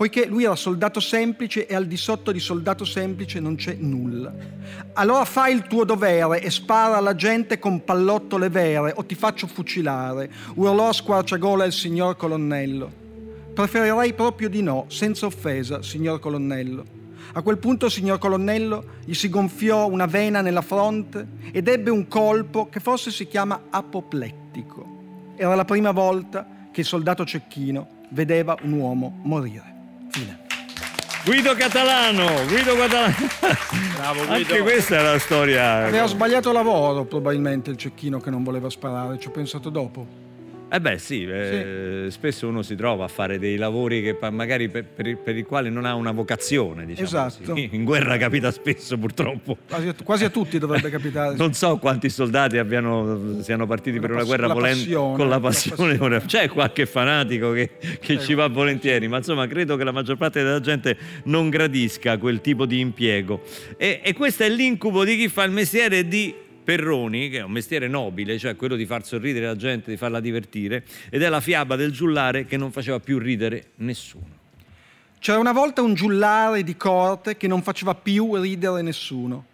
[0.02, 4.34] poiché lui era soldato semplice e al di sotto di soldato semplice non c'è nulla.
[4.94, 9.46] Allora fai il tuo dovere e spara alla gente con pallottole vere o ti faccio
[9.46, 12.92] fucilare, urlò a squarciagola il signor colonnello.
[13.54, 16.84] Preferirei proprio di no, senza offesa, signor colonnello.
[17.34, 22.08] A quel punto, signor colonnello, gli si gonfiò una vena nella fronte ed ebbe un
[22.08, 25.34] colpo che forse si chiama apoplettico.
[25.36, 29.71] Era la prima volta che il soldato cecchino vedeva un uomo morire.
[30.12, 30.39] Fine.
[31.24, 33.15] Guido Catalano, Guido Catalano.
[34.28, 35.86] Anche questa è la storia.
[35.86, 40.31] Aveva sbagliato lavoro probabilmente il cecchino che non voleva sparare, ci ho pensato dopo.
[40.74, 44.86] Eh beh sì, eh, spesso uno si trova a fare dei lavori che magari per,
[44.86, 47.44] per i- per i quali non ha una vocazione, diciamo Esatto.
[47.52, 47.68] così.
[47.74, 49.58] In guerra capita spesso purtroppo.
[49.68, 51.36] Quasi a, quasi a tutti dovrebbe capitare.
[51.42, 55.30] Non so quanti soldati abbiano, siano partiti per una guerra con la volendo- passione, con
[55.30, 56.22] la passione.
[56.26, 60.42] C'è qualche fanatico che, che ci va volentieri, ma insomma credo che la maggior parte
[60.42, 63.42] della gente non gradisca quel tipo di impiego.
[63.76, 67.52] E, e questo è l'incubo di chi fa il mestiere di Perroni, che è un
[67.52, 71.41] mestiere nobile, cioè quello di far sorridere la gente, di farla divertire, ed è la
[71.41, 74.39] fiaba del giullare che non faceva più ridere nessuno.
[75.19, 79.45] C'era una volta un giullare di corte che non faceva più ridere nessuno.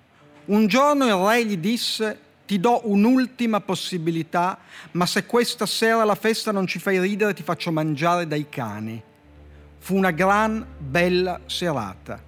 [0.46, 4.60] Un giorno il re gli disse: Ti do un'ultima possibilità,
[4.92, 9.02] ma se questa sera alla festa non ci fai ridere, ti faccio mangiare dai cani.
[9.80, 12.27] Fu una gran bella serata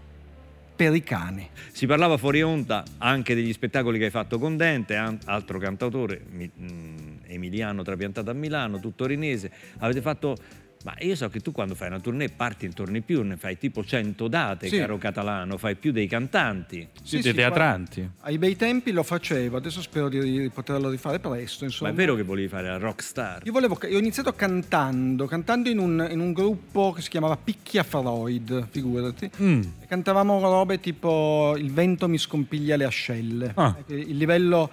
[0.79, 1.45] per i cani.
[1.73, 7.17] Si parlava fuori onda anche degli spettacoli che hai fatto con Dente, altro cantautore, mm,
[7.25, 9.51] Emiliano trapiantato a Milano, tutto torinese.
[9.79, 10.37] Avete fatto.
[10.85, 13.57] Ma io so che tu quando fai una tournée parti in torni più, ne fai
[13.57, 14.77] tipo 100 date, Sì.
[14.77, 16.87] caro catalano, fai più dei cantanti.
[17.03, 18.09] Sì, dei teatranti.
[18.21, 21.65] Ai bei tempi lo facevo, adesso spero di, di poterlo rifare presto.
[21.65, 21.89] Ma Insomma.
[21.89, 23.41] è vero che volevi fare la rockstar?
[23.43, 27.35] Io, volevo, io ho iniziato cantando, cantando in un, in un gruppo che si chiamava
[27.35, 29.29] Picchia Freud, figurati.
[29.41, 29.61] Mm.
[29.81, 33.51] E Cantavamo robe tipo Il vento mi scompiglia le ascelle.
[33.55, 33.75] Ah.
[33.87, 34.69] Il livello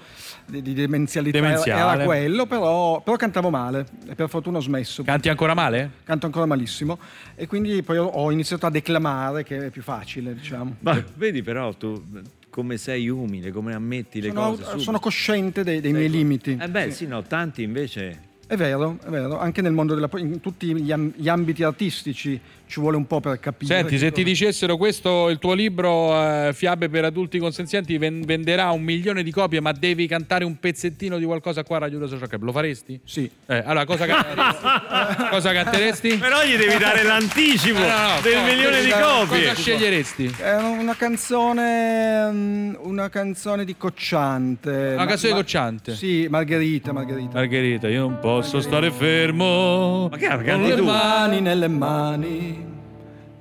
[0.46, 1.94] di, di demenzialità era- Demenziale.
[1.94, 5.02] era quello, però, però cantavo male e per fortuna ho smesso.
[5.02, 5.95] Canti ancora male?
[6.04, 6.98] Canto ancora malissimo
[7.34, 10.76] e quindi poi ho, iniziato a declamare, che è più facile, diciamo.
[10.80, 12.02] Ma vedi però tu
[12.48, 14.62] come sei umile, come ammetti le Sono, cose.
[14.62, 14.78] subito.
[14.80, 16.56] sono cosciente dei, dei miei limiti.
[16.60, 16.96] Eh beh, Sì.
[17.04, 18.20] sì, no, tanti invece.
[18.46, 22.96] È vero, è vero, anche nel mondo della in tutti gli ambiti artistici ci vuole
[22.96, 23.74] un po' per capire.
[23.74, 28.22] Senti, se ti cosa- dicessero questo, il tuo libro eh, Fiabe per adulti consenzienti ven-
[28.24, 31.98] venderà un milione di copie, ma devi cantare un pezzettino di qualcosa qua a Radio
[32.00, 33.00] Rosa Social Club, lo faresti?
[33.04, 33.30] Sì.
[33.46, 34.66] Eh, allora, cosa canteresti?
[35.30, 36.16] cosa canteresti?
[36.16, 39.48] Però gli devi dare l'anticipo Eh, no, no, del no, milione di copie.
[39.48, 40.34] Cosa sceglieresti?
[40.38, 44.92] È una canzone, mm, una canzone di Cocciante.
[44.94, 45.94] Una canzone di Cocciante?
[45.94, 47.34] Sì, Margherita, Margherita.
[47.34, 50.08] Margherita, io non posso stare fermo.
[50.10, 52.65] Ma che con le mani nelle mani,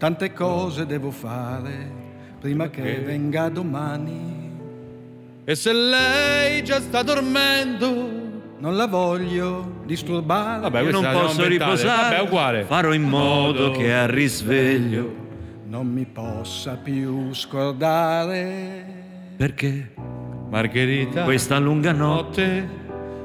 [0.06, 1.90] tante cose devo fare
[2.40, 4.52] prima che venga domani.
[5.44, 7.90] E se lei già sta dormendo?
[8.60, 10.62] Non la voglio disturbare.
[10.62, 11.88] Vabbè, Io non posso riposare.
[11.88, 12.64] Vabbè, è uguale.
[12.66, 15.12] Farò in modo che al risveglio.
[15.66, 18.86] Non mi possa più scordare.
[19.38, 19.92] Perché
[20.52, 22.70] Margherita, questa lunga notte.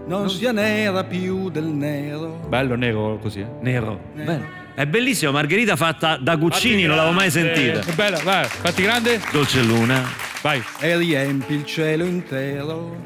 [0.06, 2.40] Non sia nera più del nero.
[2.48, 3.48] Bello nero così, eh?
[3.60, 4.00] Nero.
[4.14, 4.59] Bello.
[4.80, 7.80] È bellissimo, Margherita fatta da Guccini, non l'avevo mai sentita.
[7.80, 9.20] È bella, vai, fatti grande.
[9.30, 10.08] Dolce luna.
[10.40, 10.62] Vai.
[10.78, 12.96] E riempi il cielo intero.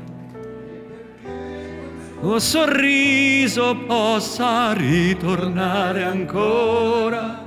[2.20, 7.44] O sorriso possa ritornare ancora.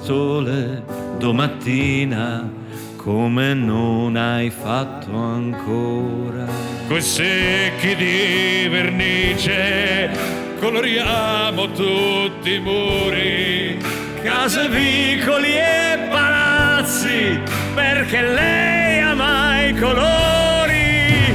[0.00, 0.84] Sole
[1.18, 2.48] domattina
[2.94, 6.46] come non hai fatto ancora.
[6.86, 13.78] Coi secchi di vernice coloriamo tutti i muri.
[14.22, 17.40] Case, vicoli e palazzi,
[17.74, 21.32] perché lei ama i colori.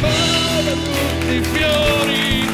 [0.00, 2.44] Come tutti i fiori.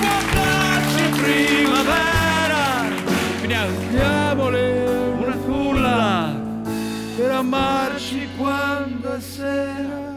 [0.00, 2.88] Fondacci primavera,
[3.90, 4.72] Diamole
[5.18, 6.34] una culla.
[7.16, 10.08] per amarci quando è sera.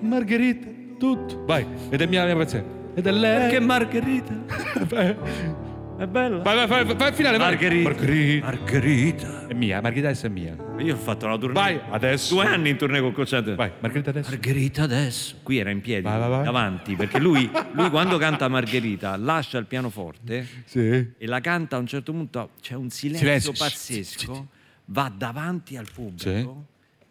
[0.00, 0.66] Margherita,
[0.98, 1.44] tutto.
[1.46, 2.75] Vai, ed è mia mia canzone.
[2.96, 3.38] Ed è lei.
[3.42, 4.34] Perché Margherita
[5.98, 6.38] è bella.
[6.42, 7.50] Vai, vai, vai, vai, finale, vai.
[7.50, 7.88] Margherita.
[7.90, 8.46] Margherita.
[8.46, 9.46] Margherita.
[9.48, 10.56] È mia, Margherita adesso è mia.
[10.78, 11.54] Io ho fatto una tournée.
[11.54, 12.34] Vai, adesso.
[12.34, 13.54] Due anni in tournée con Cocciante.
[13.54, 14.30] Vai, Margherita adesso.
[14.30, 15.36] Margherita adesso.
[15.42, 16.44] Qui era in piedi, Vai, vai, vai.
[16.44, 20.80] davanti, perché lui, lui quando canta Margherita lascia il pianoforte Sì.
[21.16, 23.52] e la canta a un certo punto, c'è un silenzio, Silenzio.
[23.52, 24.46] pazzesco,
[24.86, 26.64] va davanti al pubblico,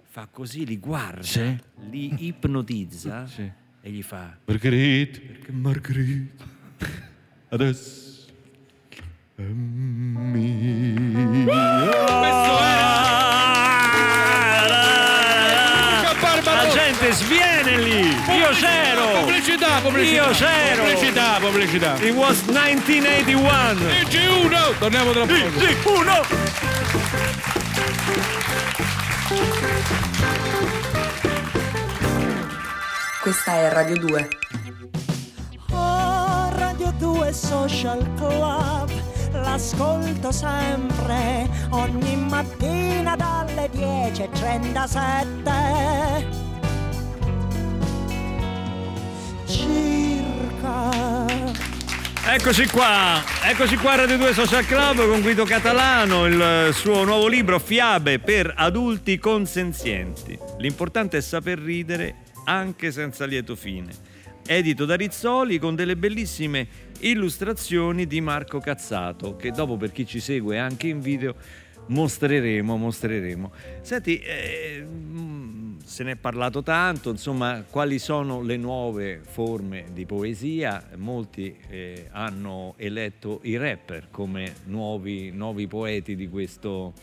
[0.04, 1.56] fa così, li guarda, Sì.
[1.90, 3.52] li ipnotizza Sì.
[3.86, 5.20] E gli fa Margherita.
[5.52, 6.44] Margherita.
[7.50, 8.04] Adesso.
[9.36, 9.52] È Questo
[16.42, 18.08] è La gente sviene lì!
[18.38, 19.20] Io c'ero!
[19.20, 20.26] Pubblicità, pubblicità!
[20.26, 20.84] Io c'ero!
[20.84, 21.96] Pubblicità, pubblicità!
[22.00, 23.80] It was 1981!
[24.10, 24.78] G1!
[24.80, 26.00] Torniamo tra poco.
[26.00, 27.26] uno!
[33.26, 34.30] Questa è Radio 2.
[35.72, 38.92] Oh, Radio 2 Social Club,
[39.32, 46.24] l'ascolto sempre, ogni mattina dalle 10.37.
[49.48, 50.92] Circa.
[52.28, 57.58] Eccoci qua, eccoci qua Radio 2 Social Club con Guido Catalano, il suo nuovo libro
[57.58, 60.38] Fiabe per adulti consenzienti.
[60.60, 63.92] L'importante è saper ridere anche senza lieto fine.
[64.48, 66.68] Edito da Rizzoli con delle bellissime
[67.00, 71.36] illustrazioni di Marco Cazzato, che dopo per chi ci segue anche in video
[71.88, 73.52] mostreremo, mostreremo.
[73.82, 74.86] Senti, eh,
[75.84, 80.90] se ne è parlato tanto, insomma, quali sono le nuove forme di poesia?
[80.96, 86.94] Molti eh, hanno eletto i rapper come nuovi, nuovi poeti di questo,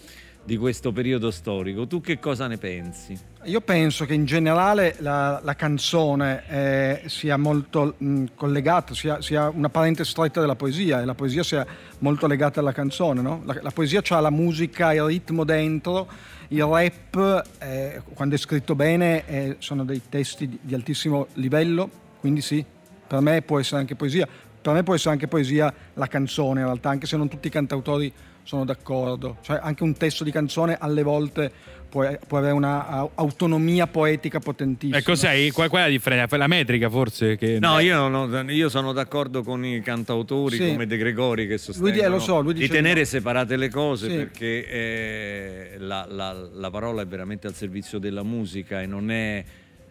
[0.45, 1.87] di questo periodo storico.
[1.87, 3.19] Tu che cosa ne pensi?
[3.45, 9.49] Io penso che in generale la, la canzone eh, sia molto mh, collegata, sia, sia
[9.49, 11.67] una parente stretta della poesia e la poesia sia
[11.99, 13.21] molto legata alla canzone.
[13.21, 13.43] no?
[13.45, 16.09] La, la poesia ha la musica, il ritmo dentro,
[16.49, 21.89] il rap, eh, quando è scritto bene, eh, sono dei testi di, di altissimo livello,
[22.21, 22.65] quindi sì,
[23.07, 24.29] per me può essere anche poesia.
[24.63, 27.51] Per me può essere anche poesia la canzone in realtà, anche se non tutti i
[27.51, 29.39] cantautori sono d'accordo.
[29.43, 31.51] Cioè anche un testo di canzone alle volte
[31.89, 34.99] può, può avere un'autonomia poetica potentissima.
[34.99, 35.51] E cos'è?
[35.53, 36.37] Qual, qual è la differenza?
[36.37, 37.37] La metrica forse?
[37.37, 37.59] Che...
[37.61, 40.69] No, io, non- io sono d'accordo con i cantautori Sì.
[40.71, 43.07] come De Gregori che sostengono eh, lo so, lui di tenere no.
[43.07, 44.17] separate le cose Sì.
[44.17, 49.45] perché eh, la, la- la parola è veramente al servizio della musica e non è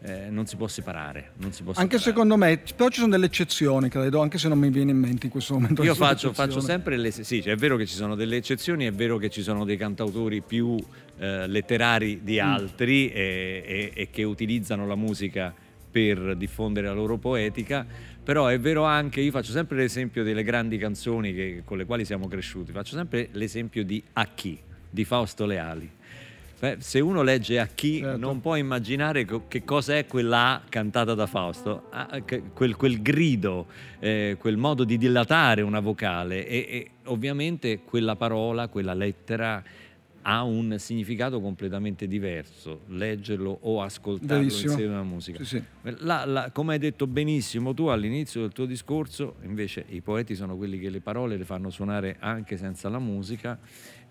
[0.04, 1.32] eh, non si può separare.
[1.38, 2.00] Non si può Anche separare.
[2.00, 5.28] secondo me, però ci sono delle eccezioni, credo, anche se non mi viene in mente
[5.28, 5.84] in questo momento.
[5.84, 7.12] Io faccio, faccio sempre le...
[7.12, 9.78] Sì, cioè, è vero che ci sono delle eccezioni, è vero che ci sono dei
[9.78, 10.76] cantautori più
[11.20, 12.46] eh, letterari di Mm.
[12.46, 15.54] altri e, e- e che utilizzano la musica
[15.92, 17.86] per diffondere la loro poetica,
[18.24, 22.06] però è vero anche, io faccio sempre l'esempio delle grandi canzoni che- con le quali
[22.06, 24.58] siamo cresciuti, faccio sempre l'esempio di A chi,
[24.90, 25.90] di Fausto Leali.
[26.62, 28.18] Beh, se uno legge a chi Certo.
[28.20, 32.22] non può immaginare che cosa è quella cantata da Fausto, Ah,
[32.54, 33.66] quel, quel grido,
[33.98, 39.64] eh, quel modo di dilatare una vocale e, e ovviamente quella parola, quella lettera
[40.24, 44.72] ha un significato completamente diverso, leggerlo o ascoltarlo Verissimo.
[44.74, 45.44] insieme alla musica.
[45.44, 45.64] Sì, sì.
[46.02, 50.56] La- la- come hai detto benissimo tu all'inizio del tuo discorso, invece i poeti sono
[50.58, 53.58] quelli che le parole le fanno suonare anche senza la musica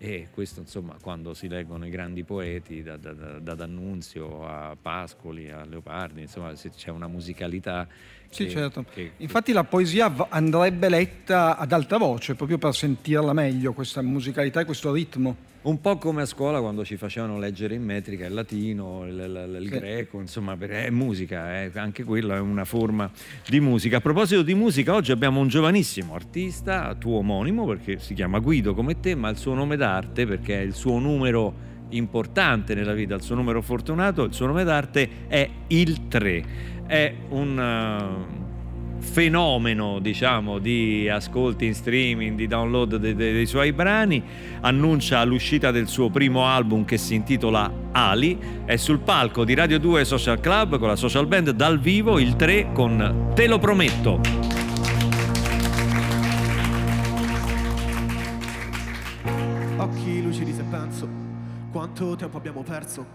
[0.03, 4.75] e questo insomma quando si leggono i grandi poeti da, da- da- da D'Annunzio a
[4.81, 7.87] Pascoli a Leopardi, insomma c'è una musicalità
[8.27, 8.83] Sì, che- certo.
[8.91, 14.61] che- Infatti la poesia andrebbe letta ad alta voce, proprio per sentirla meglio, questa musicalità
[14.61, 15.49] e questo ritmo.
[15.63, 19.57] Un po' come a scuola quando ci facevano leggere in metrica il latino, il, il-
[19.61, 19.77] il Sì.
[19.77, 23.11] greco, insomma, è musica, è- anche quella è una forma
[23.47, 23.97] di musica.
[23.97, 28.73] A proposito di musica, oggi abbiamo un giovanissimo artista, tuo omonimo, perché si chiama Guido
[28.73, 31.53] come te, ma il suo nome d'arte, perché è il suo numero
[31.89, 36.43] importante nella vita, il suo numero fortunato, il suo nome d'arte è il 3.
[36.87, 37.59] È un...
[37.59, 38.49] eh,
[39.11, 44.23] fenomeno diciamo di ascolti in streaming di download de- de- dei suoi brani
[44.61, 48.39] annuncia l'uscita del suo primo album che si intitola Ali.
[48.63, 52.37] È sul palco di Radio 2 Social Club con la social band dal vivo il
[52.37, 54.21] 3 con Te lo prometto.
[59.75, 61.09] Occhi lucidi se penso
[61.69, 63.07] Quanto tempo abbiamo perso?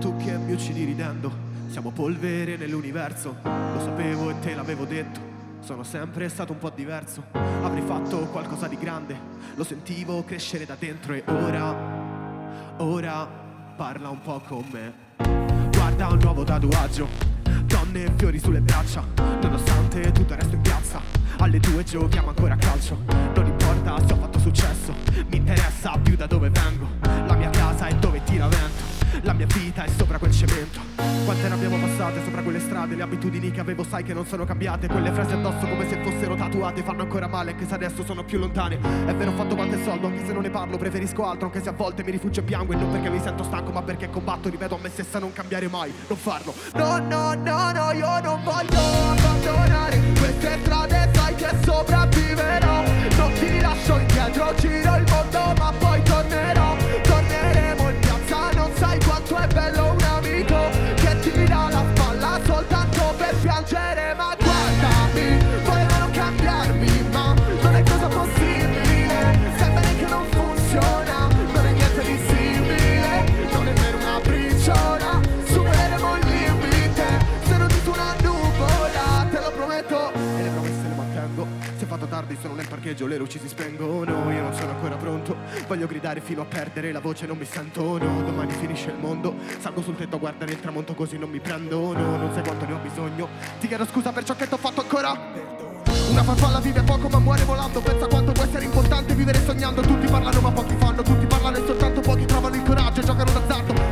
[0.00, 3.34] Tu che mi uccidi ridendo Siamo polvere nell'universo.
[3.42, 5.33] Lo sapevo e te l'avevo detto
[5.64, 7.24] Sono sempre stato un po' diverso.
[7.32, 9.18] Avrei fatto qualcosa di grande.
[9.54, 11.74] Lo sentivo crescere da dentro E ora
[12.76, 13.26] Ora
[13.74, 14.92] Parla un po' con me.
[15.70, 17.08] Guarda un nuovo tatuaggio.
[17.64, 19.02] Donne e fiori sulle braccia.
[19.40, 21.00] Nonostante tutto il resto in piazza
[21.38, 22.98] Alle due giochiamo ancora a calcio.
[23.34, 24.94] Non importa se ho fatto successo.
[25.28, 26.86] Mi interessa più da dove vengo.
[27.26, 28.93] La mia casa è dove tira vento
[29.24, 30.80] La mia vita è sopra quel cemento.
[31.24, 34.44] Quante ne abbiamo passate sopra quelle strade Le abitudini che avevo sai che non sono
[34.44, 34.86] cambiate.
[34.86, 38.38] Quelle frasi addosso come se fossero tatuate Fanno ancora male anche se adesso sono più
[38.38, 38.78] lontane.
[39.06, 41.70] È vero ho fatto qualche soldo anche se non ne parlo Preferisco altro anche se
[41.70, 44.50] a volte mi rifugio e piango E non perché mi sento stanco ma perché combatto
[44.50, 46.52] Ripeto a me stessa non cambiare mai, non farlo.
[46.74, 52.82] No, no, no, no, io non voglio abbandonare Queste strade sai che sopravviverò.
[53.16, 55.83] Non ti lascio indietro, giro il mondo ma
[82.84, 85.36] parcheggio, le luci si spengono Io non sono ancora pronto.
[85.66, 88.22] Voglio gridare fino a perdere la voce, non mi sento no.
[88.22, 91.92] Domani finisce il mondo Salgo sul tetto a guardare il tramonto così non mi prendo
[91.92, 92.16] no.
[92.16, 93.28] Non sai quanto ne ho bisogno.
[93.58, 95.18] Ti chiedo scusa per ciò che ti ho fatto ancora.
[96.10, 97.80] Una farfalla vive poco ma muore volando.
[97.80, 99.80] Pensa quanto può essere importante vivere sognando.
[99.80, 103.30] Tutti parlano ma pochi fanno Tutti parlano e soltanto pochi trovano il coraggio E giocano
[103.32, 103.83] d'azzardo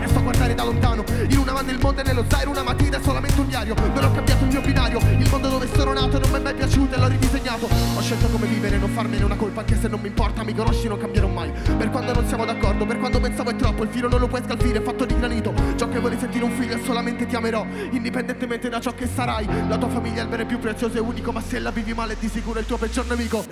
[0.62, 1.04] da lontano.
[1.28, 3.74] In una mano il mondo e nello zaino una mattina è solamente un diario.
[3.74, 4.98] Non ho cambiato il mio binario.
[5.18, 7.68] Il mondo dove sono nato non mi è mai piaciuto e l'ho ridisegnato.
[7.96, 10.88] Ho scelto come vivere non farmene una colpa Anche se non mi importa mi conosci
[10.88, 11.50] non cambierò mai.
[11.50, 14.42] Per quando non siamo d'accordo Per quando pensavo è troppo Il filo non lo puoi
[14.44, 15.52] scalfire è fatto di granito.
[15.76, 19.46] Ciò che vuoi sentire un figlio e solamente ti amerò Indipendentemente da ciò che sarai.
[19.68, 22.16] La tua famiglia è il bene più prezioso e unico Ma se la vivi male
[22.18, 23.44] di sicuro è il tuo peggior nemico.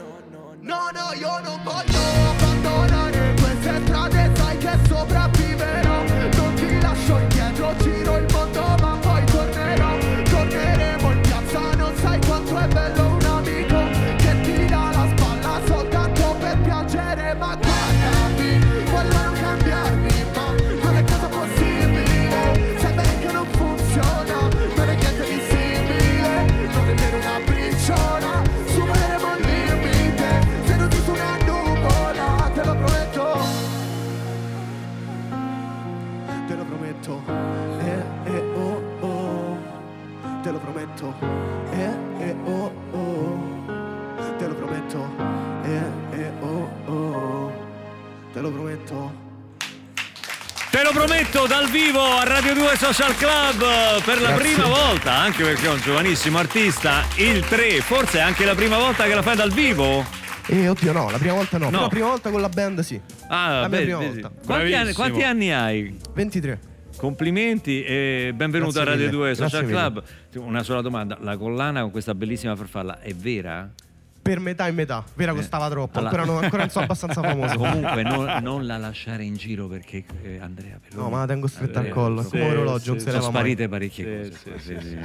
[0.62, 1.98] No, no, io non voglio
[2.30, 5.89] abbandonare queste strade, sai che sopravviverò.
[48.50, 49.28] Lo prometto.
[50.70, 55.42] Te lo prometto dal vivo a Radio 2 Social Club per la prima volta, anche
[55.42, 59.22] perché è un giovanissimo artista, il 3, forse è anche la prima volta che la
[59.22, 60.04] fai dal vivo?
[60.46, 61.70] Eh, oddio, no, la prima volta no.
[61.70, 61.80] No.
[61.82, 63.00] La prima volta con la band, sì.
[63.28, 64.20] Ah, La mia beh, prima vedi.
[64.20, 64.30] volta.
[64.44, 65.96] Quanti, anni, quanti anni hai?
[66.14, 66.60] 23.
[66.96, 70.02] Complimenti e benvenuto Grazie a Radio mille, 2 Social grazie Club.
[70.46, 73.68] Una sola domanda, la collana con questa bellissima farfalla è vera?
[74.22, 75.04] Per metà e metà.
[75.14, 75.98] Vera costava troppo.
[75.98, 77.56] Allora- Ancora, non, ancora non sono abbastanza famoso.
[77.56, 81.46] Comunque non, non la lasciare in giro perché eh, Andrea Peloni- No, ma la tengo
[81.46, 82.20] stretta al Eh, collo.
[82.20, 84.60] È sì, come un orologio, non sì, si sono sparite parecchie cose.
[84.74, 84.98] Vedi,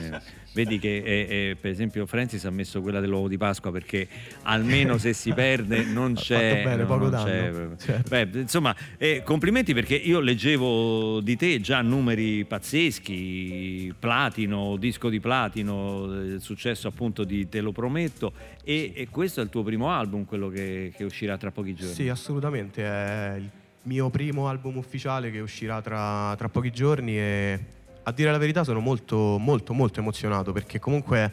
[0.54, 4.08] vedi che eh, eh, per esempio Francis ha messo quella dell'uovo di Pasqua perché
[4.44, 6.50] almeno se si perde non c'è.
[6.50, 7.52] fatto bene, no, poco non c'è.
[7.52, 7.76] danno.
[7.78, 8.10] Certo.
[8.10, 15.20] Beh, insomma, eh, complimenti perché io leggevo di te già numeri pazzeschi, platino, disco di
[15.20, 19.62] platino, eh, il successo appunto di Te lo prometto e, e questo è il tuo
[19.62, 21.94] primo album, quello che, che uscirà tra pochi giorni.
[21.94, 22.84] Sì, assolutamente.
[22.84, 23.50] È il
[23.84, 27.60] mio primo album ufficiale che uscirà tra, tra pochi giorni e
[28.02, 31.32] a dire la verità sono molto, molto, molto emozionato perché comunque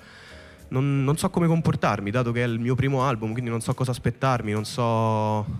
[0.68, 3.75] non, non so come comportarmi, dato che è il mio primo album, quindi non so
[3.75, 4.83] cosa aspettarmi, non so,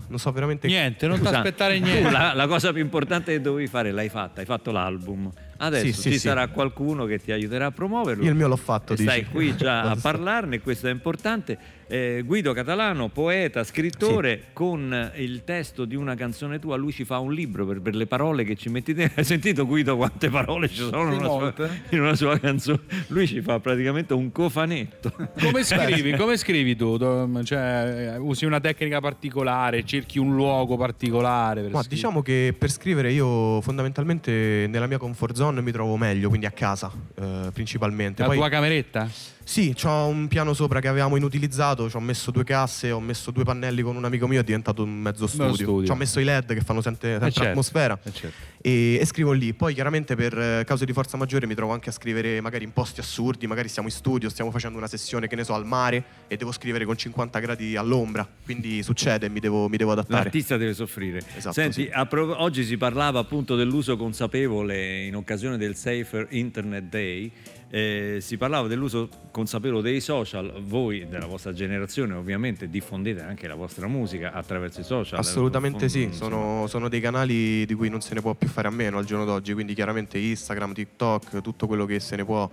[0.07, 0.67] non so veramente...
[0.67, 2.09] Niente, non ti aspettare niente.
[2.09, 5.31] La, la cosa più importante che dovevi fare l'hai fatta, hai fatto l'album.
[5.57, 6.19] Adesso Sì, sì, ci sì.
[6.27, 8.23] sarà qualcuno che ti aiuterà a promuoverlo.
[8.23, 9.31] Io il mio l'ho fatto, E Stai dici.
[9.31, 11.57] qui già a parlarne, questo è importante.
[11.87, 17.19] Eh, Guido Catalano, poeta, scrittore, con il testo di una canzone tua, lui ci fa
[17.19, 19.19] un libro per, per le parole che ci metti dentro.
[19.19, 21.53] Hai sentito Guido quante parole ci sono in una, sua,
[21.89, 22.79] in una sua canzone?
[23.07, 25.13] Lui ci fa praticamente un cofanetto.
[25.39, 26.15] Come scrivi?
[26.15, 26.97] Come scrivi tu?
[27.43, 31.61] Cioè, eh, usi una tecnica particolare, cerchi un luogo particolare?
[31.61, 31.95] per Ma scrivere?
[31.95, 36.51] diciamo che per scrivere io fondamentalmente nella mia comfort zone mi trovo meglio, quindi a
[36.51, 38.21] casa eh, principalmente.
[38.21, 39.09] La Poi- tua cameretta?
[39.45, 43.29] Sì, ho un piano sopra che avevamo inutilizzato, ci ho messo due casse, ho messo
[43.31, 45.53] due pannelli con un amico mio, è diventato un mezzo studio.
[45.53, 45.85] studio.
[45.85, 48.35] Ci ho messo i LED che fanno sempre, sempre Eh, certo, atmosfera eh, certo.
[48.61, 49.53] e, e scrivo lì.
[49.53, 52.71] Poi chiaramente per eh, cause di forza maggiore mi trovo anche a scrivere magari in
[52.71, 56.03] posti assurdi, magari siamo in studio, stiamo facendo una sessione, che ne so, al mare
[56.27, 60.23] e devo scrivere con 50 gradi all'ombra, quindi succede, mi devo, mi devo adattare.
[60.23, 61.21] L'artista deve soffrire.
[61.35, 62.05] Esatto, Senti, sì.
[62.07, 67.31] pro- oggi si parlava appunto dell'uso consapevole in occasione del Safer Internet Day.
[67.73, 70.61] Eh, si parlava dell'uso consapevole dei social.
[70.61, 75.17] Voi della vostra generazione, ovviamente, diffondete anche la vostra musica attraverso i social.
[75.17, 78.71] Assolutamente sì, sono, sono dei canali di cui non se ne può più fare a
[78.71, 82.47] meno al giorno d'oggi, quindi chiaramente Instagram, TikTok, tutto quello che se ne può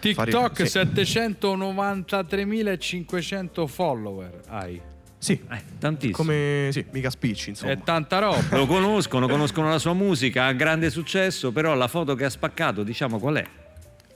[0.00, 0.66] TikTok fare.
[0.66, 0.78] Sì.
[0.78, 4.78] 793.500 follower hai.
[5.16, 6.18] Sì, eh, tantissimo.
[6.18, 7.72] come sì, mica spicci, insomma.
[7.72, 8.58] È tanta roba.
[8.58, 12.82] Lo conoscono, conoscono la sua musica, ha grande successo, però la foto che ha spaccato,
[12.82, 13.59] diciamo qual è?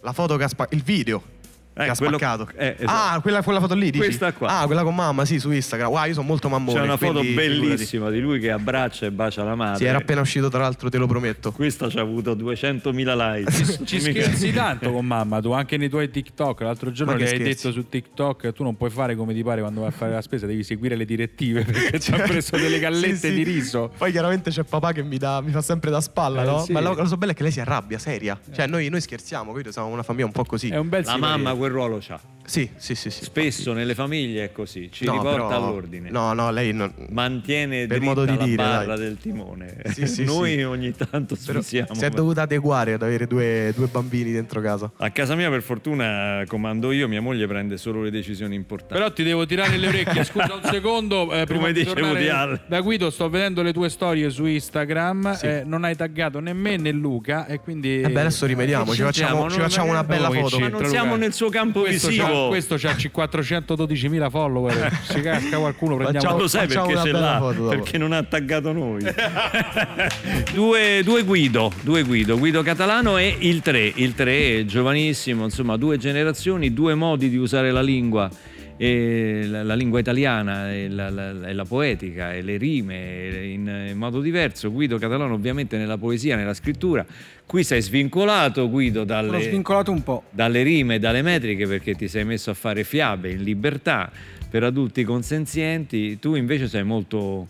[0.04, 1.33] La foto che ha spaccato, il video
[1.76, 2.48] Eh, che ha quello- spaccato.
[2.56, 3.16] eh, esatto.
[3.16, 3.98] Ah, quella, quella foto lì, dici?
[3.98, 4.60] Questa qua.
[4.60, 5.90] Ah, quella con mamma, sì, su Instagram.
[5.90, 6.78] Wow, io sono molto mammone.
[6.78, 9.78] C'è una foto quindi bellissima di lui che abbraccia e bacia la madre.
[9.78, 11.50] Sì, era appena uscito, tra l'altro, te lo prometto.
[11.50, 13.84] Questa ci ha avuto 200.000 like.
[13.84, 16.60] Ci Mica- scherzi tanto con mamma, tu anche nei tuoi TikTok.
[16.60, 19.60] L'altro giorno le che hai detto su TikTok: tu non puoi fare come ti pare
[19.60, 22.78] quando vai a fare la spesa, devi seguire le direttive perché ci ha preso delle
[22.78, 23.34] gallette Sì, sì.
[23.34, 23.90] di riso.
[23.98, 26.62] Poi chiaramente c'è papà che mi, dà, mi fa sempre da spalla, Eh, no?
[26.62, 26.72] sì.
[26.72, 28.38] Ma la cosa bella è che lei si arrabbia, seria.
[28.54, 29.72] Cioè, noi, noi scherziamo, capito?
[29.72, 30.68] Siamo una famiglia un po' così.
[30.68, 32.20] È un bel La mamma quel ruolo c'ha.
[32.46, 33.08] Sì, sì, sì.
[33.08, 33.24] sì.
[33.24, 36.10] Spesso nelle famiglie è così, ci No, riporta però- all'ordine.
[36.10, 36.92] No, no, lei non...
[37.08, 39.06] Mantiene Per modo di la dire, barra dai.
[39.06, 39.76] del timone.
[39.94, 40.62] Sì, sì, Noi sì.
[40.62, 41.94] ogni tanto Però sfisiamo.
[41.94, 44.92] si è dovuta adeguare ad avere due, due bambini dentro casa.
[44.98, 48.92] A casa mia, per fortuna, comando io, mia moglie prende solo le decisioni importanti.
[48.92, 51.32] Però ti devo tirare le orecchie, scusa un secondo.
[51.32, 52.60] eh, prima Come di dice tornare Woody Allen.
[52.66, 56.76] Da Guido sto vedendo le tue storie su Instagram, eh, non hai taggato né me
[56.76, 58.02] né Luca e quindi...
[58.02, 60.58] E beh, adesso rimediamo, ci facciamo, ci facciamo una bella foto.
[60.58, 62.26] Ma non siamo nel suo campo questo visivo.
[62.26, 65.02] C'ha, questo c'ha 412.000 follower.
[65.14, 66.20] Si casca qualcuno, prendiamo...
[66.20, 67.54] Facciamo- Lo sai perché ce l'ha?
[67.68, 69.02] Perché non ha taggato noi.
[70.52, 73.92] due, due Guido, due Guido, Guido Catalano e il 3.
[73.96, 78.28] Il 3 è giovanissimo, insomma, due generazioni, due modi di usare la lingua.
[78.76, 83.86] E la, la lingua italiana e la, la- e la poetica e le rime in,
[83.90, 84.72] in modo diverso.
[84.72, 87.06] Guido Catalano ovviamente nella poesia, nella scrittura.
[87.46, 92.50] Qui sei svincolato Guido dalle, svincolato dalle rime e dalle metriche perché ti sei messo
[92.50, 94.10] a fare fiabe in libertà
[94.50, 97.46] per adulti consenzienti, tu invece sei molto,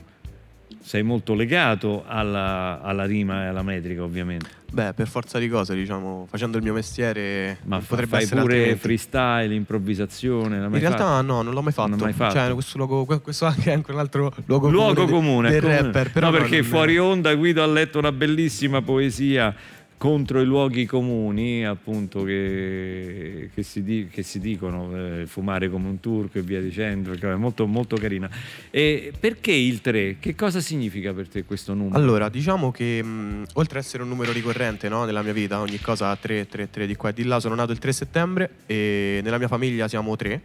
[0.81, 4.63] sei molto legato alla, alla rima e alla metrica ovviamente.
[4.75, 8.41] Beh, per forza di cose, diciamo, facendo il mio mestiere Ma fa- potrebbe fai essere
[8.41, 8.81] pure altrimenti.
[8.83, 10.57] freestyle, improvvisazione?
[10.57, 11.23] In realtà fatto?
[11.23, 11.89] no, non l'ho mai fatto.
[11.91, 12.35] Non l'hai mai fatto?
[12.35, 15.81] Cioè, questo, luogo, questo anche è anche un altro luogo, Luogo de- comune, del comune.
[15.93, 16.11] rapper.
[16.23, 19.55] No, perché non- fuori onda Guido ha letto una bellissima poesia
[19.97, 25.89] contro i luoghi comuni, appunto, che, che si, di- che si dicono, eh, fumare come
[25.89, 28.29] un turco e via dicendo, è molto, molto carina.
[28.71, 30.17] E perché il 3?
[30.21, 31.97] Che cosa significa per te questo numero?
[31.97, 35.81] Allora, diciamo che mh, oltre ad essere un numero ricorrente no, nella mia vita, ogni
[35.81, 38.51] cosa ha 3, 3, 3 di qua e di là, sono nato il 3 settembre
[38.67, 40.41] e nella mia famiglia siamo tre.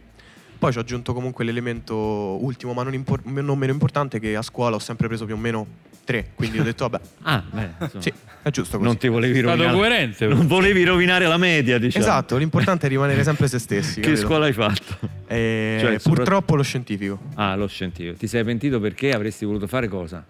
[0.60, 4.42] Poi ci ho aggiunto comunque l'elemento ultimo, ma non, impor- non meno importante, che a
[4.42, 5.66] scuola ho sempre preso più o meno
[6.04, 6.32] 3.
[6.34, 8.86] Quindi ho detto, vabbè, Ah, beh, insomma, sì, è giusto così.
[8.86, 9.74] non ti volevi Stato rovinare.
[9.78, 10.26] coerente.
[10.26, 12.04] Non volevi rovinare la media, diciamo.
[12.04, 14.00] Esatto, l'importante è rimanere sempre se stessi.
[14.02, 14.20] Che capito?
[14.26, 14.98] scuola hai fatto?
[15.28, 17.18] Eh, Cioè, Purtroppo lo scientifico.
[17.36, 18.16] Ah, lo scientifico.
[18.18, 20.22] Ti sei pentito perché avresti voluto fare cosa?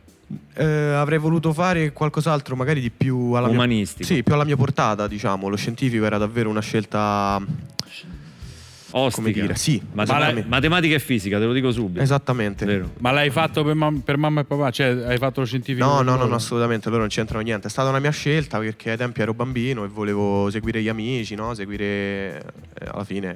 [0.55, 4.07] Eh, avrei voluto fare qualcos'altro, magari di più alla Umanistico.
[4.07, 5.49] mia Sì, più alla mia portata, diciamo.
[5.49, 7.43] Lo scientifico era davvero una scelta.
[8.93, 9.23] Ostica.
[9.23, 10.49] Come dire, sì, Mate- esattamente.
[10.49, 12.01] matematica e fisica, te lo dico subito.
[12.01, 12.65] Esattamente.
[12.65, 12.91] Vero.
[12.99, 14.71] Ma l'hai fatto per, mam- per mamma e papà?
[14.71, 15.85] Cioè, hai fatto lo scientifico?
[15.87, 17.69] No, no, no, no, assolutamente, loro non c'entrano niente.
[17.69, 21.35] È stata una mia scelta perché ai tempi ero bambino e volevo seguire gli amici,
[21.35, 21.55] no?
[21.55, 22.43] Seguire eh,
[22.93, 23.35] alla fine.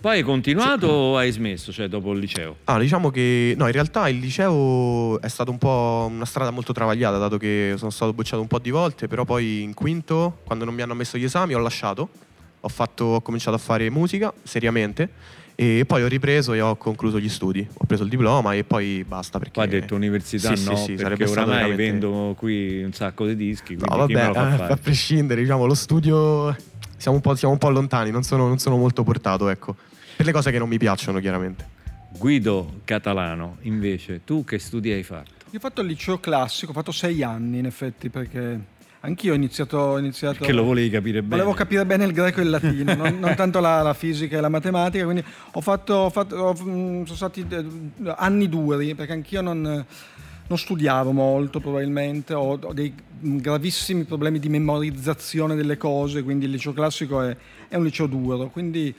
[0.00, 2.56] Poi hai continuato o hai smesso, cioè dopo il liceo?
[2.64, 6.72] Ah, diciamo che no, in realtà il liceo è stato un po' una strada molto
[6.72, 10.64] travagliata, dato che sono stato bocciato un po' di volte, però poi in quinto, quando
[10.64, 12.08] non mi hanno messo gli esami, ho lasciato.
[12.60, 15.08] Ho, fatto, ho cominciato a fare musica seriamente
[15.54, 17.66] e poi ho ripreso e ho concluso gli studi.
[17.72, 20.82] Ho preso il diploma e poi basta perché Poi hai detto università Sì, no, sì,
[20.82, 24.32] sì, perché sarebbe stato oramai veramente- vendo qui un sacco di dischi, No, vabbè, lo
[24.34, 26.54] fa eh, a prescindere, diciamo, lo studio
[27.00, 29.74] siamo un po', siamo un po' lontani, non sono, non sono molto portato, ecco.
[30.16, 31.66] Per le cose che non mi piacciono, chiaramente.
[32.10, 35.30] Guido Catalano, invece, tu che studi hai fatto?
[35.50, 38.60] Io ho fatto il liceo classico, ho fatto sei anni in effetti perché
[39.00, 39.76] anch'io ho iniziato...
[39.78, 41.36] ho iniziato Che lo volevi capire bene.
[41.36, 44.40] Volevo capire bene il greco e il latino, non, non tanto la, la fisica e
[44.40, 47.64] la matematica, quindi ho fatto, ho fatto- ho- mm, sono stati eh,
[48.16, 52.92] anni duri perché anch'io non, non studiavo molto probabilmente, ho, ho dei
[53.22, 57.36] gravissimi problemi di memorizzazione delle cose, quindi il liceo classico è,
[57.68, 58.94] è un liceo duro, quindi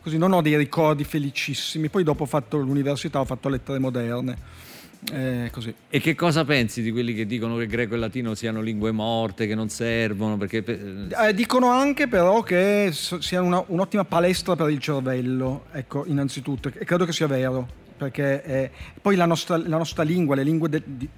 [0.00, 1.88] così non ho dei ricordi felicissimi.
[1.88, 4.64] Poi dopo ho fatto l'università, ho fatto lettere moderne.
[5.12, 5.74] Eh, così.
[5.88, 9.46] E che cosa pensi di quelli che dicono che greco e latino siano lingue morte,
[9.46, 10.36] che non servono?
[10.36, 16.04] Perché Eh, dicono anche però che s- siano una- un'ottima palestra per il cervello, ecco,
[16.06, 20.42] innanzitutto, e credo che sia vero, perché eh, poi la nostra, la nostra lingua, le
[20.42, 21.08] lingue de- di,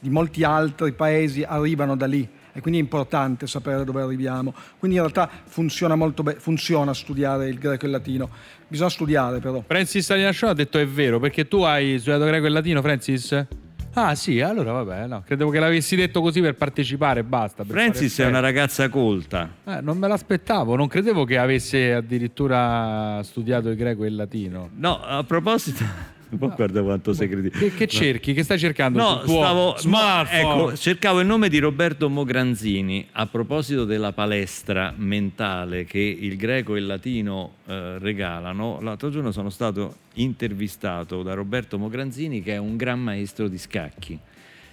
[0.00, 2.28] di molti altri paesi arrivano da lì
[2.58, 4.52] e quindi è importante sapere dove arriviamo.
[4.78, 8.28] Quindi in realtà funziona molto bene, funziona studiare il greco e il latino,
[8.66, 9.62] bisogna studiare però.
[9.64, 13.46] Francis Staniasciò ha detto è vero, perché tu hai studiato greco e latino, Francis?
[13.94, 17.64] Ah sì, allora vabbè, no, credevo che l'avessi detto così per partecipare e basta.
[17.64, 19.48] per Francis fare è una ragazza colta.
[19.64, 24.70] Eh, non me l'aspettavo, non credevo che avesse addirittura studiato il greco e il latino.
[24.74, 26.16] No, a proposito...
[26.38, 27.70] Ma guarda quanto sei credibile.
[27.70, 28.34] Che, che cerchi?
[28.34, 28.98] Che stai cercando?
[28.98, 30.40] No, sul tuo stavo smartphone?
[30.40, 36.74] Ecco, cercavo il nome di Roberto Mogranzini a proposito della palestra mentale che il greco
[36.74, 38.78] e il latino eh, regalano.
[38.82, 44.18] L'altro giorno sono stato intervistato da Roberto Mogranzini che è un gran maestro di scacchi.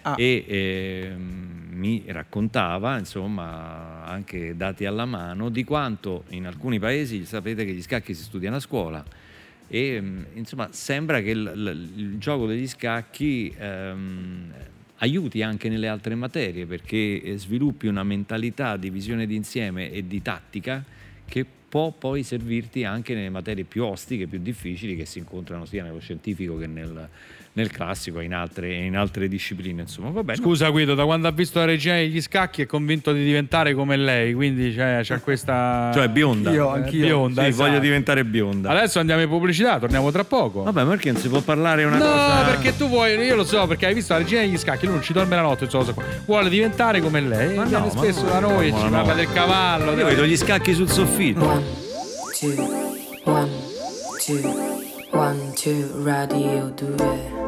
[0.01, 0.15] Ah.
[0.17, 7.65] E ehm, mi raccontava, insomma, anche dati alla mano, di quanto in alcuni paesi sapete
[7.65, 9.03] che gli scacchi si studiano a scuola
[9.67, 14.51] e mh, insomma sembra che il, il- il gioco degli scacchi ehm,
[14.97, 20.21] aiuti anche nelle altre materie perché eh, sviluppi una mentalità di visione d'insieme e di
[20.21, 20.83] tattica
[21.27, 25.83] che può poi servirti anche nelle materie più ostiche, più difficili che si incontrano sia
[25.83, 27.09] nello scientifico che nel,
[27.57, 29.81] nel classico e in altre, in altre discipline.
[29.83, 30.37] Insomma, va bene.
[30.37, 33.95] Scusa Guido, da quando ha visto la regina degli scacchi è convinto di diventare come
[33.95, 35.89] lei, quindi c'è, c'è questa...
[35.93, 36.51] Cioè bionda.
[36.51, 37.05] Io, anch'io.
[37.05, 37.67] bionda, Sì, esatto.
[37.69, 38.69] voglio diventare bionda.
[38.71, 40.63] Adesso andiamo in pubblicità, torniamo tra poco.
[40.63, 42.43] Vabbè, ma perché non si può parlare una No, cosa?
[42.43, 45.03] perché tu vuoi, io lo so, perché hai visto la regina degli scacchi, lui non
[45.03, 46.03] ci dorme la notte, qua.
[46.25, 48.89] vuole diventare come lei, Ma viene no, ma spesso no, da noi, ma ci no.
[48.91, 49.89] parla del cavallo.
[49.91, 51.45] Io del- vedo gli scacchi sul soffitto.
[51.45, 51.63] One,
[52.37, 52.91] two,
[53.23, 53.49] one,
[54.25, 57.44] two, one, two, radio 2.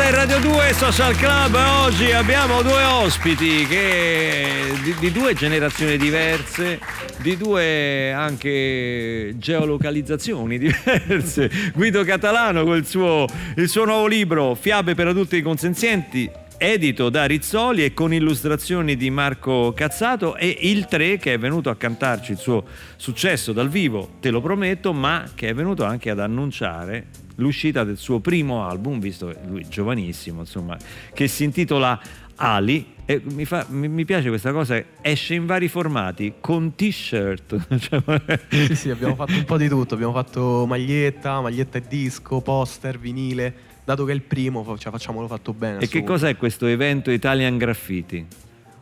[0.00, 1.54] Questa è Radio 2 Social Club.
[1.84, 6.80] Oggi abbiamo due ospiti che, di, di due generazioni diverse,
[7.18, 11.50] di due anche geolocalizzazioni diverse.
[11.74, 13.26] Guido Catalano con suo,
[13.56, 16.30] il suo nuovo libro Fiabe per adulti consenzienti.
[16.56, 21.68] Edito da Rizzoli e con illustrazioni di Marco Cazzato e il 3 che è venuto
[21.68, 22.64] a cantarci il suo
[22.96, 27.96] successo dal vivo, te lo prometto, ma che è venuto anche ad annunciare l'uscita del
[27.96, 30.76] suo primo album, visto che lui è giovanissimo, insomma,
[31.12, 32.00] che si intitola
[32.36, 32.94] Ali.
[33.04, 37.66] E mi, fa- mi- mi piace questa cosa, esce in vari formati, con t-shirt.
[37.78, 39.94] Cioè, Sì, sì, abbiamo fatto un po' di tutto.
[39.94, 43.52] Abbiamo fatto maglietta, maglietta e disco, poster, vinile.
[43.84, 45.80] Dato che è il primo, cioè, facciamolo fatto bene.
[45.80, 48.24] e che cos'è questo evento Italian Graffiti?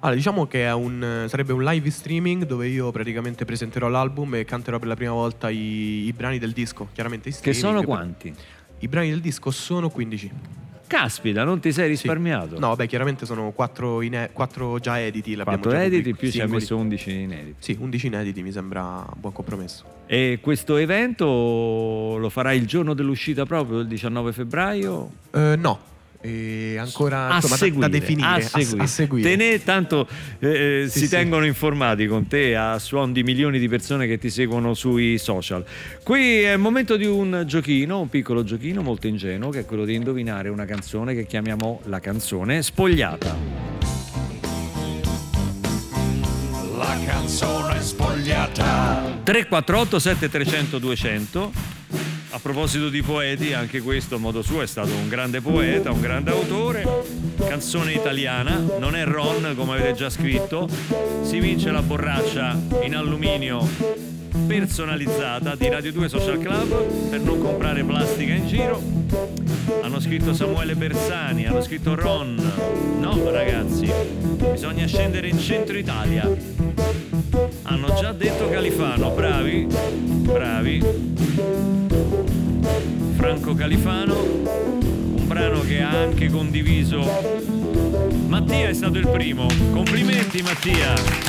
[0.01, 4.45] Allora, diciamo che è un, sarebbe un live streaming dove io praticamente presenterò l'album e
[4.45, 6.89] canterò per la prima volta i, i brani del disco.
[6.93, 7.65] Chiaramente i Che streaming.
[7.65, 8.33] sono quanti?
[8.79, 10.31] I brani del disco sono 15.
[10.87, 12.59] Caspita, non ti sei risparmiato?
[12.59, 15.35] No, vabbè, chiaramente sono 4, già editi.
[15.35, 16.61] l'abbiamo Quattro già editi più ci ha singoli.
[16.61, 17.55] messo 11 inediti.
[17.59, 19.85] Sì, 11 inediti mi sembra un buon compromesso.
[20.07, 21.25] E questo evento
[22.19, 25.11] lo farai il giorno dell'uscita proprio, il 19 febbraio?
[25.33, 25.79] Eh, no,
[26.21, 28.27] e ancora a insomma, da- seguire, da, definire.
[28.29, 28.83] a a- seguire.
[28.83, 29.29] a seguire.
[29.31, 30.09] Te ne tanto
[30.41, 31.09] eh, Sì, si sì.
[31.11, 35.65] tengono informati con te a suon di milioni di persone che ti seguono sui social.
[36.03, 39.85] Qui è il momento di un giochino, un piccolo giochino molto ingenuo, che è quello
[39.85, 43.37] di indovinare una canzone che chiamiamo la canzone spogliata.
[46.77, 49.21] La canzone spogliata.
[49.25, 51.53] 348 7300 200
[52.31, 56.01] a proposito di poeti anche questo a modo suo è stato un grande poeta un
[56.01, 56.87] grande autore.
[57.39, 60.69] Canzone italiana non è Ron come avete già scritto.
[61.23, 63.67] Si vince la borraccia in alluminio
[64.47, 68.83] personalizzata di Radio 2 Social Club per non comprare plastica in giro.
[69.83, 72.37] Hanno scritto Samuele Bersani hanno scritto Ron.
[73.01, 73.91] No ragazzi
[74.53, 76.29] bisogna scendere in centro Italia.
[77.63, 81.78] Hanno già detto Califano, bravi, bravi.
[83.19, 87.05] Franco Califano, un brano che ha anche condiviso.
[88.29, 91.28] Mattia è stato il primo, complimenti Mattia.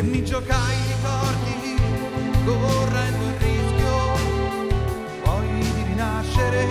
[0.00, 1.76] E mi giocai i ricordi
[2.46, 3.98] correndo il rischio
[5.22, 6.66] poi di rinascere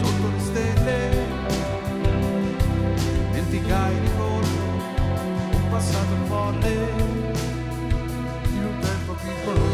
[0.00, 1.26] sotto le stelle.
[3.32, 6.72] Dimenticai di colpo un passato folle
[8.52, 9.64] in un tempo piccolo.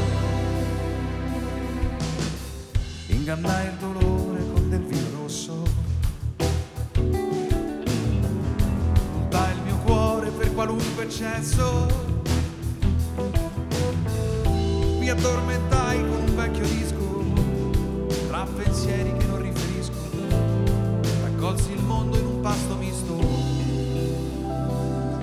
[3.08, 5.75] Ingannai il dolore con del vino rosso
[10.76, 11.86] cuore per qualunque eccesso
[14.98, 16.64] mi addormentai con un vecchio
[18.44, 19.92] pensieri che non riferisco.
[21.22, 23.14] Raccolsi il mondo in un pasto misto.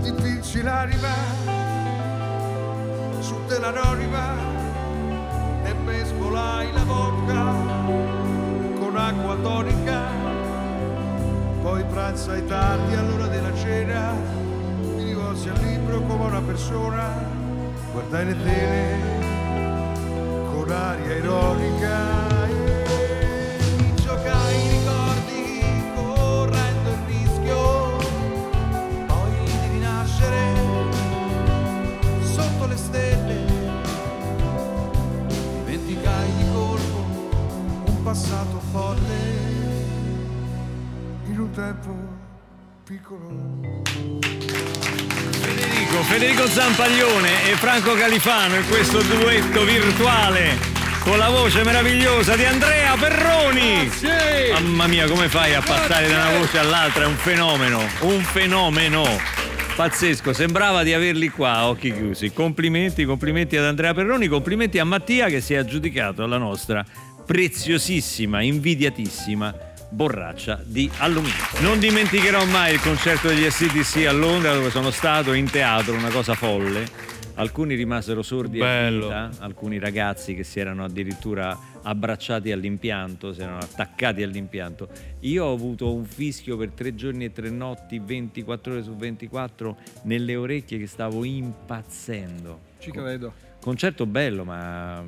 [0.01, 1.13] Dipingi l'anima
[3.19, 4.35] su dell'anonima
[5.65, 7.53] e mescolai la vodka
[8.79, 10.01] con acqua tonica.
[11.61, 14.32] Poi pranzai tardi all'ora della cena,
[15.93, 17.13] libro come una persona,
[17.91, 19.21] guardai le tele
[20.51, 22.41] con aria ironica
[24.25, 25.63] e i ricordi
[25.95, 27.97] correndo il rischio.
[29.07, 30.41] Poi di rinascere
[32.21, 33.45] sotto le stelle.
[35.65, 37.05] Dimenticai di colpo
[37.85, 39.41] un passato folle
[41.25, 41.91] in un tempo
[42.83, 43.82] piccolo
[46.03, 50.57] Federico, Zampaglione e Franco Califano in questo duetto virtuale
[50.99, 53.89] con la voce meravigliosa di Andrea Perroni.
[54.51, 57.03] Mamma mia, come fai a passare da una voce all'altra?
[57.03, 59.03] È un fenomeno, un fenomeno.
[59.75, 62.31] Pazzesco, sembrava di averli qua a occhi chiusi.
[62.31, 66.85] Complimenti, complimenti ad Andrea Perroni, complimenti a Mattia che si è aggiudicato la nostra
[67.25, 71.37] preziosissima, invidiatissima borraccia di alluminio.
[71.61, 76.09] Non dimenticherò mai il concerto degli SDC a Londra dove sono stato in teatro, una
[76.09, 77.11] cosa folle.
[77.35, 79.09] Alcuni rimasero sordi Bello.
[79.09, 84.87] a vita, alcuni ragazzi che si erano addirittura abbracciati all'impianto, si erano attaccati all'impianto.
[85.21, 89.77] Io ho avuto un fischio per tre giorni e tre notti, 24 ore su 24,
[90.03, 92.59] nelle orecchie che stavo impazzendo.
[92.79, 93.33] Ci credo.
[93.59, 95.03] Concerto bello, ma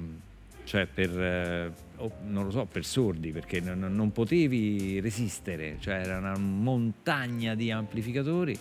[0.63, 6.17] cioè per oh, non lo so, per sordi, perché non, non potevi resistere, cioè era
[6.17, 8.57] una montagna di amplificatori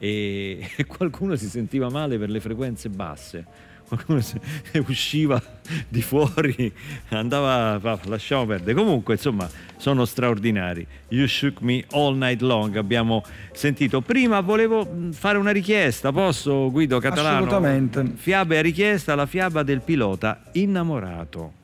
[0.00, 3.68] e, e qualcuno si sentiva male per le frequenze basse.
[3.90, 4.20] Qualcuno
[4.86, 5.42] usciva
[5.88, 6.72] di fuori,
[7.08, 8.74] andava, va, lasciamo perdere.
[8.74, 10.86] Comunque, insomma, sono straordinari.
[11.08, 14.00] You Shook Me All Night Long, abbiamo sentito.
[14.00, 17.38] Prima volevo mh, fare una richiesta, posso Guido Catalano?
[17.38, 18.12] Assolutamente.
[18.14, 21.58] Fiabe a richiesta, la fiaba del pilota innamorato.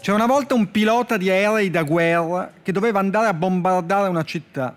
[0.00, 4.22] C'era una volta un pilota di aerei da guerra che doveva andare a bombardare una
[4.22, 4.74] città.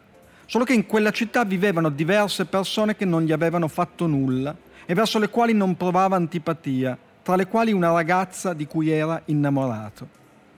[0.48, 4.54] Solo che in quella città vivevano diverse persone che non gli avevano fatto nulla
[4.84, 9.22] e verso le quali non provava antipatia, tra le quali una ragazza di cui era
[9.26, 10.10] innamorato.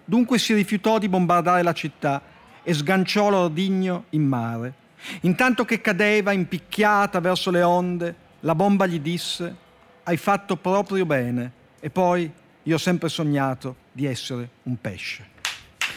[0.05, 2.21] Dunque si rifiutò di bombardare la città
[2.63, 4.73] e sganciò l'ordigno in mare.
[5.21, 9.55] Intanto che cadeva impicchiata verso le onde, la bomba gli disse:
[10.03, 11.51] Hai fatto proprio bene.
[11.81, 12.31] E poi
[12.63, 15.31] io ho sempre sognato di essere un pesce.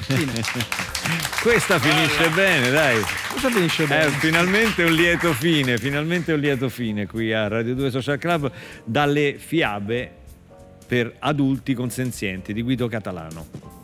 [1.40, 3.01] Questa finisce bene, dai.
[3.30, 4.07] Cosa finisce bene?
[4.07, 8.51] Eh, finalmente un lieto fine, finalmente un lieto fine qui a Radio 2 Social Club
[8.84, 10.12] dalle fiabe
[10.86, 13.75] per adulti consenzienti di Guido Catalano.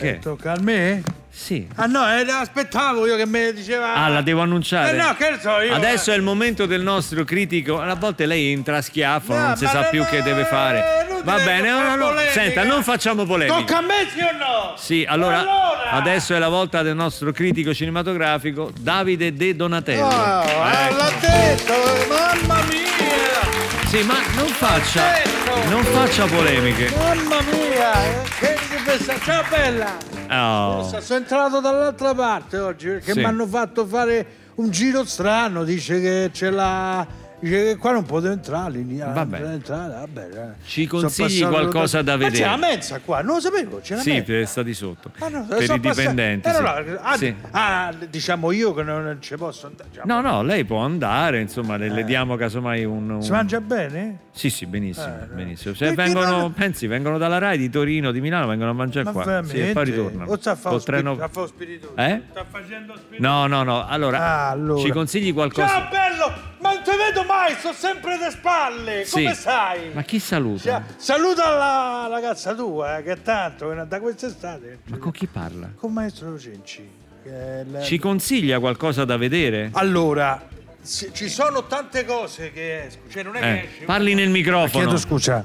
[0.00, 0.08] Che?
[0.08, 1.02] Eh, tocca a me?
[1.32, 1.66] Sì.
[1.76, 3.94] Ah no, eh, aspettavo io che mi diceva...
[3.94, 4.96] Ah, la devo annunciare?
[4.96, 5.74] Eh no, che so io.
[5.74, 7.80] Adesso è il momento del nostro critico.
[7.80, 11.06] A volte lei entra a schiaffo, No, non si sa più che deve fare.
[11.22, 12.32] Va bene, no, no, polemica.
[12.32, 13.58] senta, non facciamo polemica.
[13.58, 14.74] Tocca a me sì o no?
[14.76, 15.90] Sì, allora, Allora!
[15.90, 20.06] adesso è la volta del nostro critico cinematografico Davide De Donatello.
[20.06, 20.96] Oh, eh, Ecco.
[20.96, 21.74] l'ha detto,
[22.08, 23.88] mamma mia!
[23.88, 25.29] Sì, ma non faccia!
[25.68, 26.90] Non faccia polemiche.
[26.96, 28.04] Mamma mia!
[28.04, 29.18] eh, Che pensa?
[29.20, 29.96] Ciao bella!
[30.30, 31.00] Oh.
[31.00, 33.18] Sono entrato dall'altra parte oggi perché Sì.
[33.18, 34.26] mi hanno fatto fare
[34.56, 37.06] un giro strano, dice che c'è la...
[37.42, 39.40] Dice che qua non potevo entrare, lì, Vabbè.
[39.42, 40.28] entrare, vabbè.
[40.30, 40.48] eh.
[40.66, 42.56] Ci consigli qualcosa da Ma c'è la vedere?
[42.58, 44.24] mensa qua, non lo sapevo, c'è la Sì, mensa.
[44.26, 45.10] per sta di sotto.
[45.20, 46.46] Ah, no, per i dipendenti.
[46.48, 46.60] Eh, sì.
[46.60, 47.34] no, ah, Sì.
[47.52, 49.88] ah, diciamo io che non, ci posso andare.
[49.88, 50.12] diciamo.
[50.12, 52.04] No, no, lei può andare, insomma, le, le Eh.
[52.04, 53.08] diamo casomai un...
[53.08, 54.18] un- Si mangia bene?
[54.32, 55.34] Sì, sì, benissimo, Eh, no.
[55.34, 55.74] benissimo.
[55.74, 59.04] Se Perché vengono, non- pensi, vengono dalla Rai di Torino, di Milano, vengono a mangiare
[59.04, 59.42] Ma qua.
[59.44, 60.30] Sì, e poi ritornano.
[60.30, 61.16] O sta a fare treno-
[61.46, 61.96] spiritoso?
[61.96, 62.20] Eh?
[62.30, 63.26] Sta facendo spiritoso?
[63.26, 64.82] No, no, no, allora, Ah, allora.
[64.82, 65.66] ci consigli qualcosa?
[65.66, 66.49] Ciao bello!
[66.60, 69.04] Ma non ti vedo mai, sto sempre alle spalle.
[69.04, 69.22] Sì.
[69.22, 69.90] Come stai?
[69.92, 70.60] Ma chi saluta?
[70.62, 74.80] Cia- Saluta la ragazza tua, eh, che tanto da quest'estate.
[74.84, 75.70] Ma con chi parla?
[75.74, 76.86] Con maestro Cenci.
[77.22, 79.70] che il- Ci consiglia qualcosa da vedere?
[79.72, 80.40] Allora,
[80.82, 83.10] ci sono tante cose che escono.
[83.10, 84.84] Cioè, non è che Eh, esce parli nel microfono.
[84.84, 85.44] Chiedo scusa.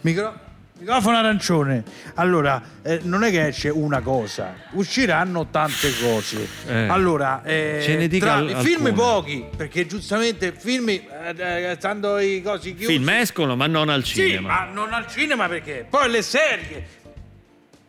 [0.00, 0.46] Micro-
[0.78, 1.82] Microfono arancione.
[2.14, 6.46] Allora, eh, non è che esce una cosa, usciranno tante cose.
[6.68, 6.86] Eh.
[6.88, 8.92] Allora, eh, Ce ne dica tra- al- film alcune.
[8.92, 11.02] pochi, perché giustamente film, eh,
[11.36, 12.92] eh, stando i cosi chiusi.
[12.92, 14.48] Film escono, ma non al Sì, cinema.
[14.48, 15.84] ma non al cinema perché?
[15.88, 16.86] Poi le serie.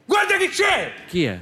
[0.05, 0.93] Guarda chi c'è!
[1.07, 1.39] Chi è?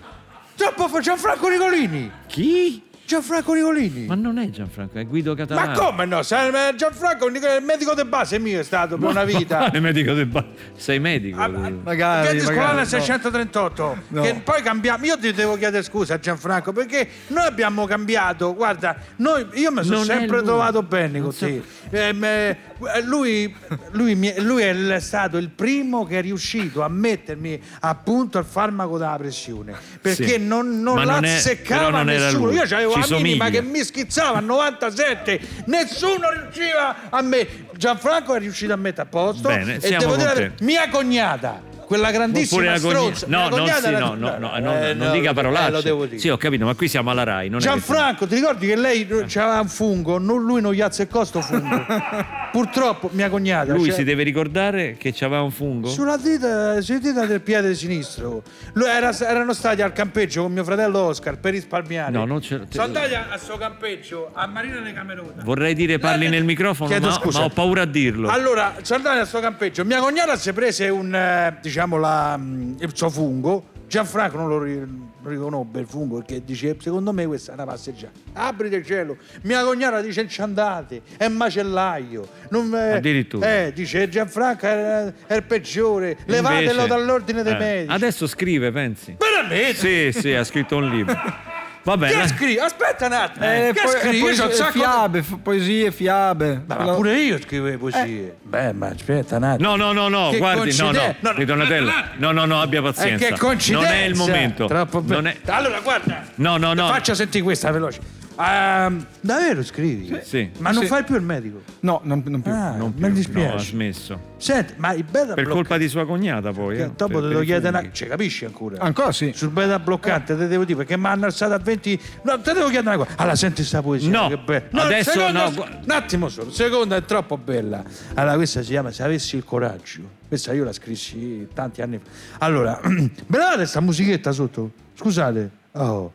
[0.56, 2.12] Troppo Gianfranco Nicolini!
[2.28, 2.84] Chi?
[3.08, 4.06] Gianfranco Nicolini.
[4.06, 5.68] Ma non è Gianfranco, è Guido Catalano.
[5.72, 6.20] Ma come no?
[6.30, 9.60] Ma Gianfranco Nicolini, il medico di base mio è stato per una vita.
[9.60, 10.44] Quale medico del ba-
[10.76, 11.38] Sei medico?
[11.38, 12.86] Magari, Piazza Scolana no.
[12.86, 14.22] 638 No.
[14.24, 18.98] che poi cambiamo io ti devo chiedere scusa a Gianfranco perché noi abbiamo cambiato guarda
[19.18, 22.58] noi- io mi sono è sempre trovato bene con te Ehm, eh,
[23.04, 23.56] lui,
[23.92, 28.98] lui mi- lui è stato il primo che è riuscito a mettermi appunto al farmaco
[28.98, 30.38] della pressione perché Sì.
[30.46, 33.50] non, non non era nessuno io avevo Ci la minima somiglia.
[33.50, 39.06] che mi schizzava a 97 nessuno riusciva a me Gianfranco è riuscito a mettere a
[39.06, 44.14] posto Bene, e devo dire la mia cognata quella grandissima stronza No, non, sì, no,
[44.14, 45.82] no, no, Eh, no, non no, dica eh, parolacce.
[45.82, 47.50] dire Sì, ho capito, ma qui siamo alla RAI.
[47.58, 50.18] Gianfranco, ti ricordi che lei aveva un fungo?
[50.18, 51.86] Non, lui non gli azzeccò sto fungo.
[52.58, 53.74] Purtroppo, mia cognata.
[53.74, 55.88] Lui cioè, si deve ricordare che c'aveva un fungo?
[55.90, 58.42] Sulla dita, sulla dita del piede sinistro.
[58.74, 62.12] Lui era- erano stati al campeggio con mio fratello Oscar per risparmiare.
[62.12, 65.44] No, non ce- Sono andati a, a sto campeggio a Marina de Camerota.
[65.44, 67.40] Vorrei dire parli nel microfono, Chiedo ma, scusa.
[67.40, 68.28] ma ho paura a dirlo.
[68.30, 69.86] Allora, sono andati a sto campeggio.
[69.86, 73.76] Mia cognata si prese un, eh, diciamo, la, mm, il suo fungo.
[73.88, 78.20] Gianfranco non lo, riconobbe il fungo perché dice, secondo me questa è una passeggiata.
[78.34, 79.18] Aprite il cielo.
[79.44, 82.28] Mia cognata dice, ci andate, è macellaio.
[82.50, 83.66] Non, eh, Addirittura.
[83.66, 87.94] Eh, dice, Gianfranco è, è il peggiore, levatelo dall'ordine dei eh, medici.
[87.94, 89.16] Adesso scrive, pensi?
[89.18, 90.12] Veramente?
[90.12, 91.16] Sì, sì, ha scritto un libro.
[91.88, 92.58] Vabbè, Che scrivi?
[92.60, 93.46] Aspetta un attimo.
[93.46, 94.18] Eh, che po- scrivi?
[94.18, 96.64] Io poesie, un sacco fiabe, f- poesie, fiabe.
[96.68, 98.36] Ma, ma pure io scrivevo poesie.
[98.44, 99.70] Beh, ma aspetta un attimo.
[99.78, 101.00] No, no, no, no, Che guardi, no, no.
[101.00, 101.92] No, no, Ritornatello.
[102.18, 103.26] No, no, no, abbia Eh, pazienza.
[103.30, 103.88] che coincidenza!
[103.88, 104.66] Non è il momento.
[104.66, 105.38] Troppo Non bene.
[105.42, 106.24] è- Allora, guarda.
[106.36, 106.88] No, no, no.
[106.88, 108.00] Faccia sentire questa veloce.
[108.40, 110.20] Ehm, davvero scrivi?
[110.24, 110.52] Sì.
[110.60, 110.88] Ma non Sì.
[110.88, 111.62] fai più il medico?
[111.82, 112.52] No, non, non più.
[112.52, 113.48] Ah, Non mi più, dispiace.
[113.48, 114.20] no, ha smesso.
[114.38, 116.76] Senti, ma il beta Per bloccante- colpa di sua cognata poi.
[116.76, 117.92] che eh, dopo per- te per lo i chiede una...
[117.92, 118.80] Cioè, capisci ancora?
[118.80, 119.32] Ancora sì.
[119.34, 122.00] Sul beta bloccante te devo dire perché mi hanno alzato a 20.
[122.24, 123.18] No, te devo chiedere una cosa.
[123.18, 124.10] Allora, senti sta poesia.
[124.10, 124.84] No, che bella.
[124.84, 126.52] adesso seconda- no, gu- Un attimo solo.
[126.52, 127.84] Seconda è troppo bella.
[128.14, 130.02] Allora, questa si chiama Se avessi il coraggio.
[130.28, 132.46] Questa io la scrissi tanti anni fa.
[132.46, 132.80] Allora,
[133.26, 134.72] bella sta musichetta sotto.
[134.94, 135.50] Scusate.
[135.72, 136.12] Oh.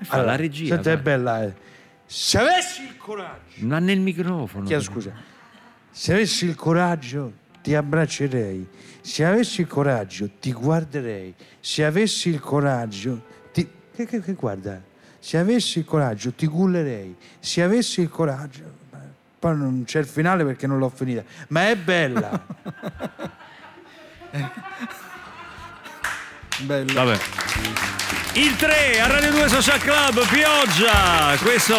[0.00, 1.42] Fa la regia, Senti, è bella.
[1.44, 1.54] eh.
[2.06, 3.56] Se avessi il coraggio.
[3.58, 4.64] Ma nel microfono.
[4.64, 5.12] Chiedo scusa.
[5.90, 7.32] Se avessi il coraggio
[7.62, 8.66] ti abbraccerei.
[9.00, 11.34] Se avessi il coraggio ti guarderei.
[11.60, 13.22] Se avessi il coraggio
[13.52, 13.68] ti...
[13.94, 14.80] Che, che- che guarda?
[15.18, 17.16] Se avessi il coraggio ti gullerei.
[17.40, 18.76] Se avessi il coraggio...
[19.38, 21.22] Poi non c'è il finale perché non l'ho finita.
[21.48, 22.44] Ma è bella.
[26.60, 26.92] Bello.
[26.92, 27.18] Vabbè.
[28.34, 31.36] Il 3 a Radio 2 Social Club, pioggia.
[31.40, 31.76] Questo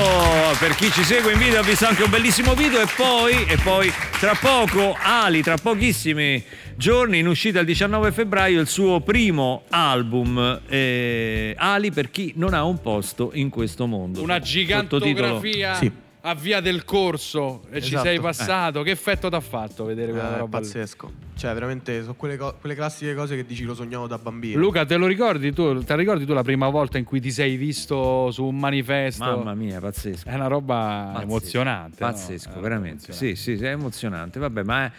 [0.60, 3.58] per chi ci segue in video ha visto anche un bellissimo video e poi, e
[3.58, 6.44] poi tra poco Ali, tra pochissimi
[6.76, 12.54] giorni in uscita il 19 febbraio il suo primo album eh, Ali per chi non
[12.54, 14.22] ha un posto in questo mondo.
[14.22, 15.92] Una Sottotitolo- gigantografia Sì.
[16.30, 18.04] A via del corso e ci Esatto.
[18.06, 18.82] sei passato.
[18.84, 20.64] Che effetto t'ha fatto vedere quella Eh, roba lì?
[20.66, 21.12] pazzesco.
[21.36, 24.60] Cioè, veramente sono quelle, co- quelle classiche cose che dici lo sognavo da bambino.
[24.60, 25.74] Luca, te lo ricordi tu?
[25.84, 29.24] Te la ricordi tu la prima volta in cui ti sei visto su un manifesto?
[29.24, 30.28] Mamma mia, pazzesco.
[30.28, 32.04] È una roba Pazzesco, emozionante.
[32.04, 32.12] no?
[32.12, 33.06] Pazzesco, Eh, veramente.
[33.12, 33.36] emozionante.
[33.36, 34.40] Sì, sì, è emozionante.
[34.40, 34.92] Vabbè, ma è-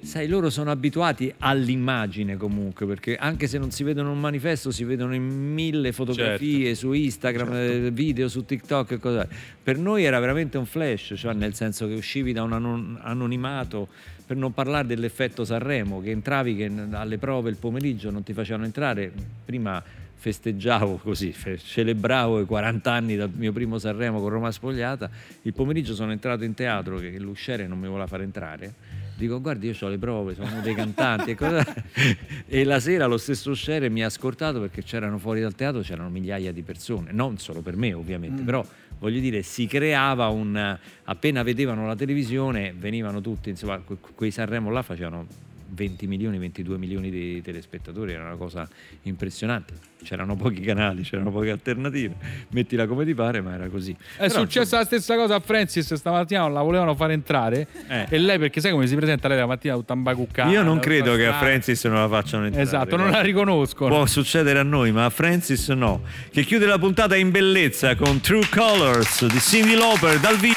[0.00, 4.84] sai, loro sono abituati all'immagine comunque, perché anche se non si vedono un manifesto, si
[4.84, 6.78] vedono in mille fotografie Certo.
[6.78, 9.26] su Instagram, eh, video su TikTok e cos'è.
[9.62, 13.88] Per noi era veramente un flash, cioè nel senso che uscivi da un anon- anonimato.
[14.28, 18.66] Per non parlare dell'effetto Sanremo, che entravi che alle prove il pomeriggio non ti facevano
[18.66, 19.10] entrare.
[19.42, 19.82] Prima
[20.20, 21.32] festeggiavo così,
[21.64, 25.08] celebravo i 40 anni dal mio primo Sanremo con Roma Spogliata.
[25.42, 28.74] Il pomeriggio sono entrato in teatro che l'usciere non mi voleva far entrare.
[29.18, 31.66] Dico, guardi, io ho le prove, sono uno dei cantanti e, cosa-
[32.46, 36.08] e la sera lo stesso usciere mi ha ascoltato perché c'erano fuori dal teatro, c'erano
[36.08, 38.64] migliaia di persone, non solo per me ovviamente, però
[39.00, 40.78] voglio dire, si creava un...
[41.04, 45.26] appena vedevano la televisione venivano tutti, insomma, que- quei Sanremo là facevano
[45.70, 48.68] 20 milioni, 22 milioni di telespettatori, era una cosa
[49.02, 49.74] impressionante.
[50.02, 52.14] C'erano pochi canali, c'erano poche alternative,
[52.50, 53.94] mettila come ti pare, ma era così.
[54.16, 58.06] È successa la stessa cosa a Francis stamattina, non la volevano fare entrare Eh.
[58.08, 60.50] e lei perché sai come si presenta lei la mattina tutta imbacuccata.
[60.50, 61.34] Io non credo che a.
[61.38, 62.64] Francis non la facciano entrare.
[62.64, 63.94] Esatto, non la riconoscono.
[63.94, 66.02] Può succedere a noi, ma a Francis no.
[66.30, 70.54] Che chiude la puntata in bellezza con True Colors di Cindy Lauper dal vivo.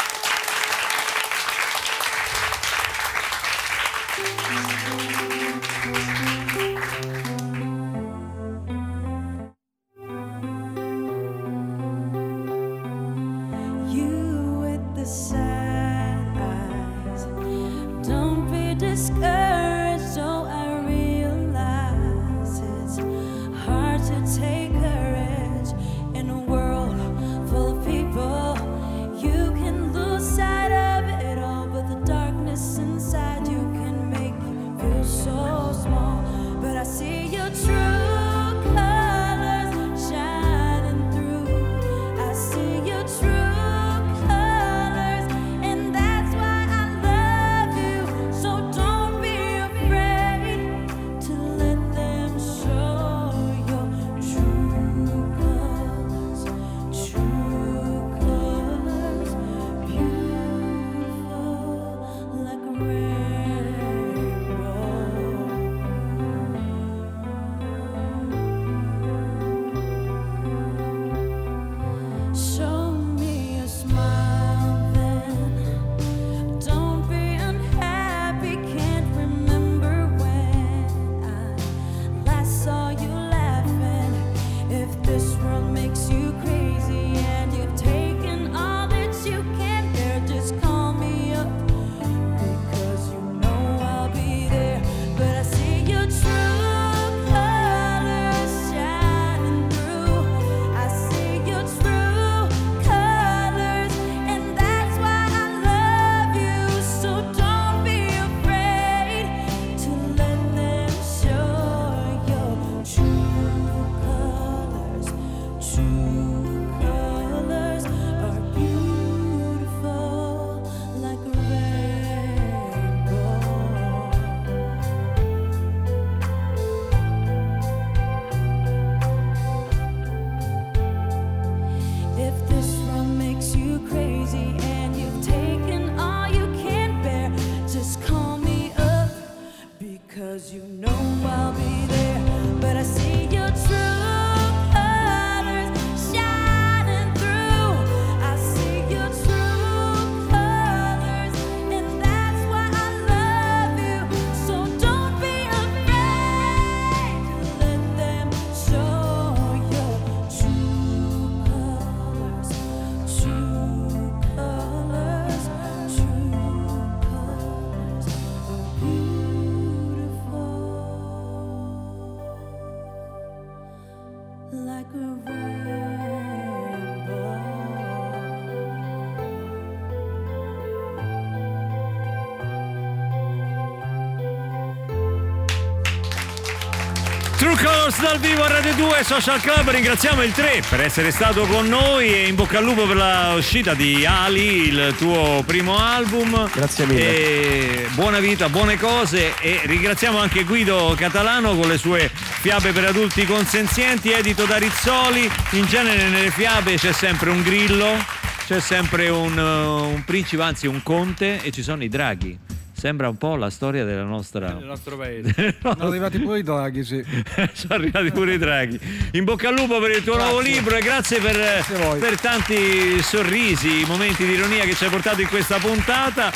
[187.64, 191.68] Colors dal vivo a Radio 2 Social Club, ringraziamo il 3 per essere stato con
[191.68, 196.50] noi e in bocca al lupo per la uscita di Ali, il tuo primo album.
[196.52, 197.00] Grazie mille.
[197.02, 202.86] E buona vita, buone cose e ringraziamo anche Guido Catalano con le sue fiabe per
[202.86, 205.30] adulti consenzienti, edito da Rizzoli.
[205.52, 208.04] In genere nelle fiabe c'è sempre un grillo,
[208.48, 212.51] c'è sempre un, uh, un principe, anzi un conte e ci sono i draghi.
[212.82, 215.56] Sembra un po' la storia della nostra Nel nostro paese.
[215.62, 217.06] Sono arrivati pure i draghi, sì.
[217.54, 218.80] sono arrivati pure i draghi.
[219.12, 222.00] In bocca al lupo per il tuo nuovo libro e grazie per, a voi.
[222.00, 226.32] per tanti sorrisi, momenti di ironia che ci hai portato in questa puntata.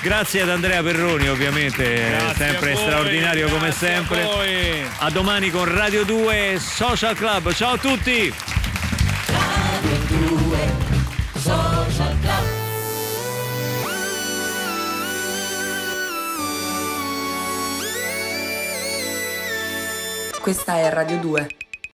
[0.00, 4.22] Grazie ad Andrea Perroni, ovviamente, Grazie sempre a voi, straordinario come grazie a sempre.
[4.22, 4.86] voi.
[4.98, 7.52] A domani con Radio 2 Social Club.
[7.52, 8.57] Ciao a tutti!
[20.48, 21.67] Questa è Radio 2.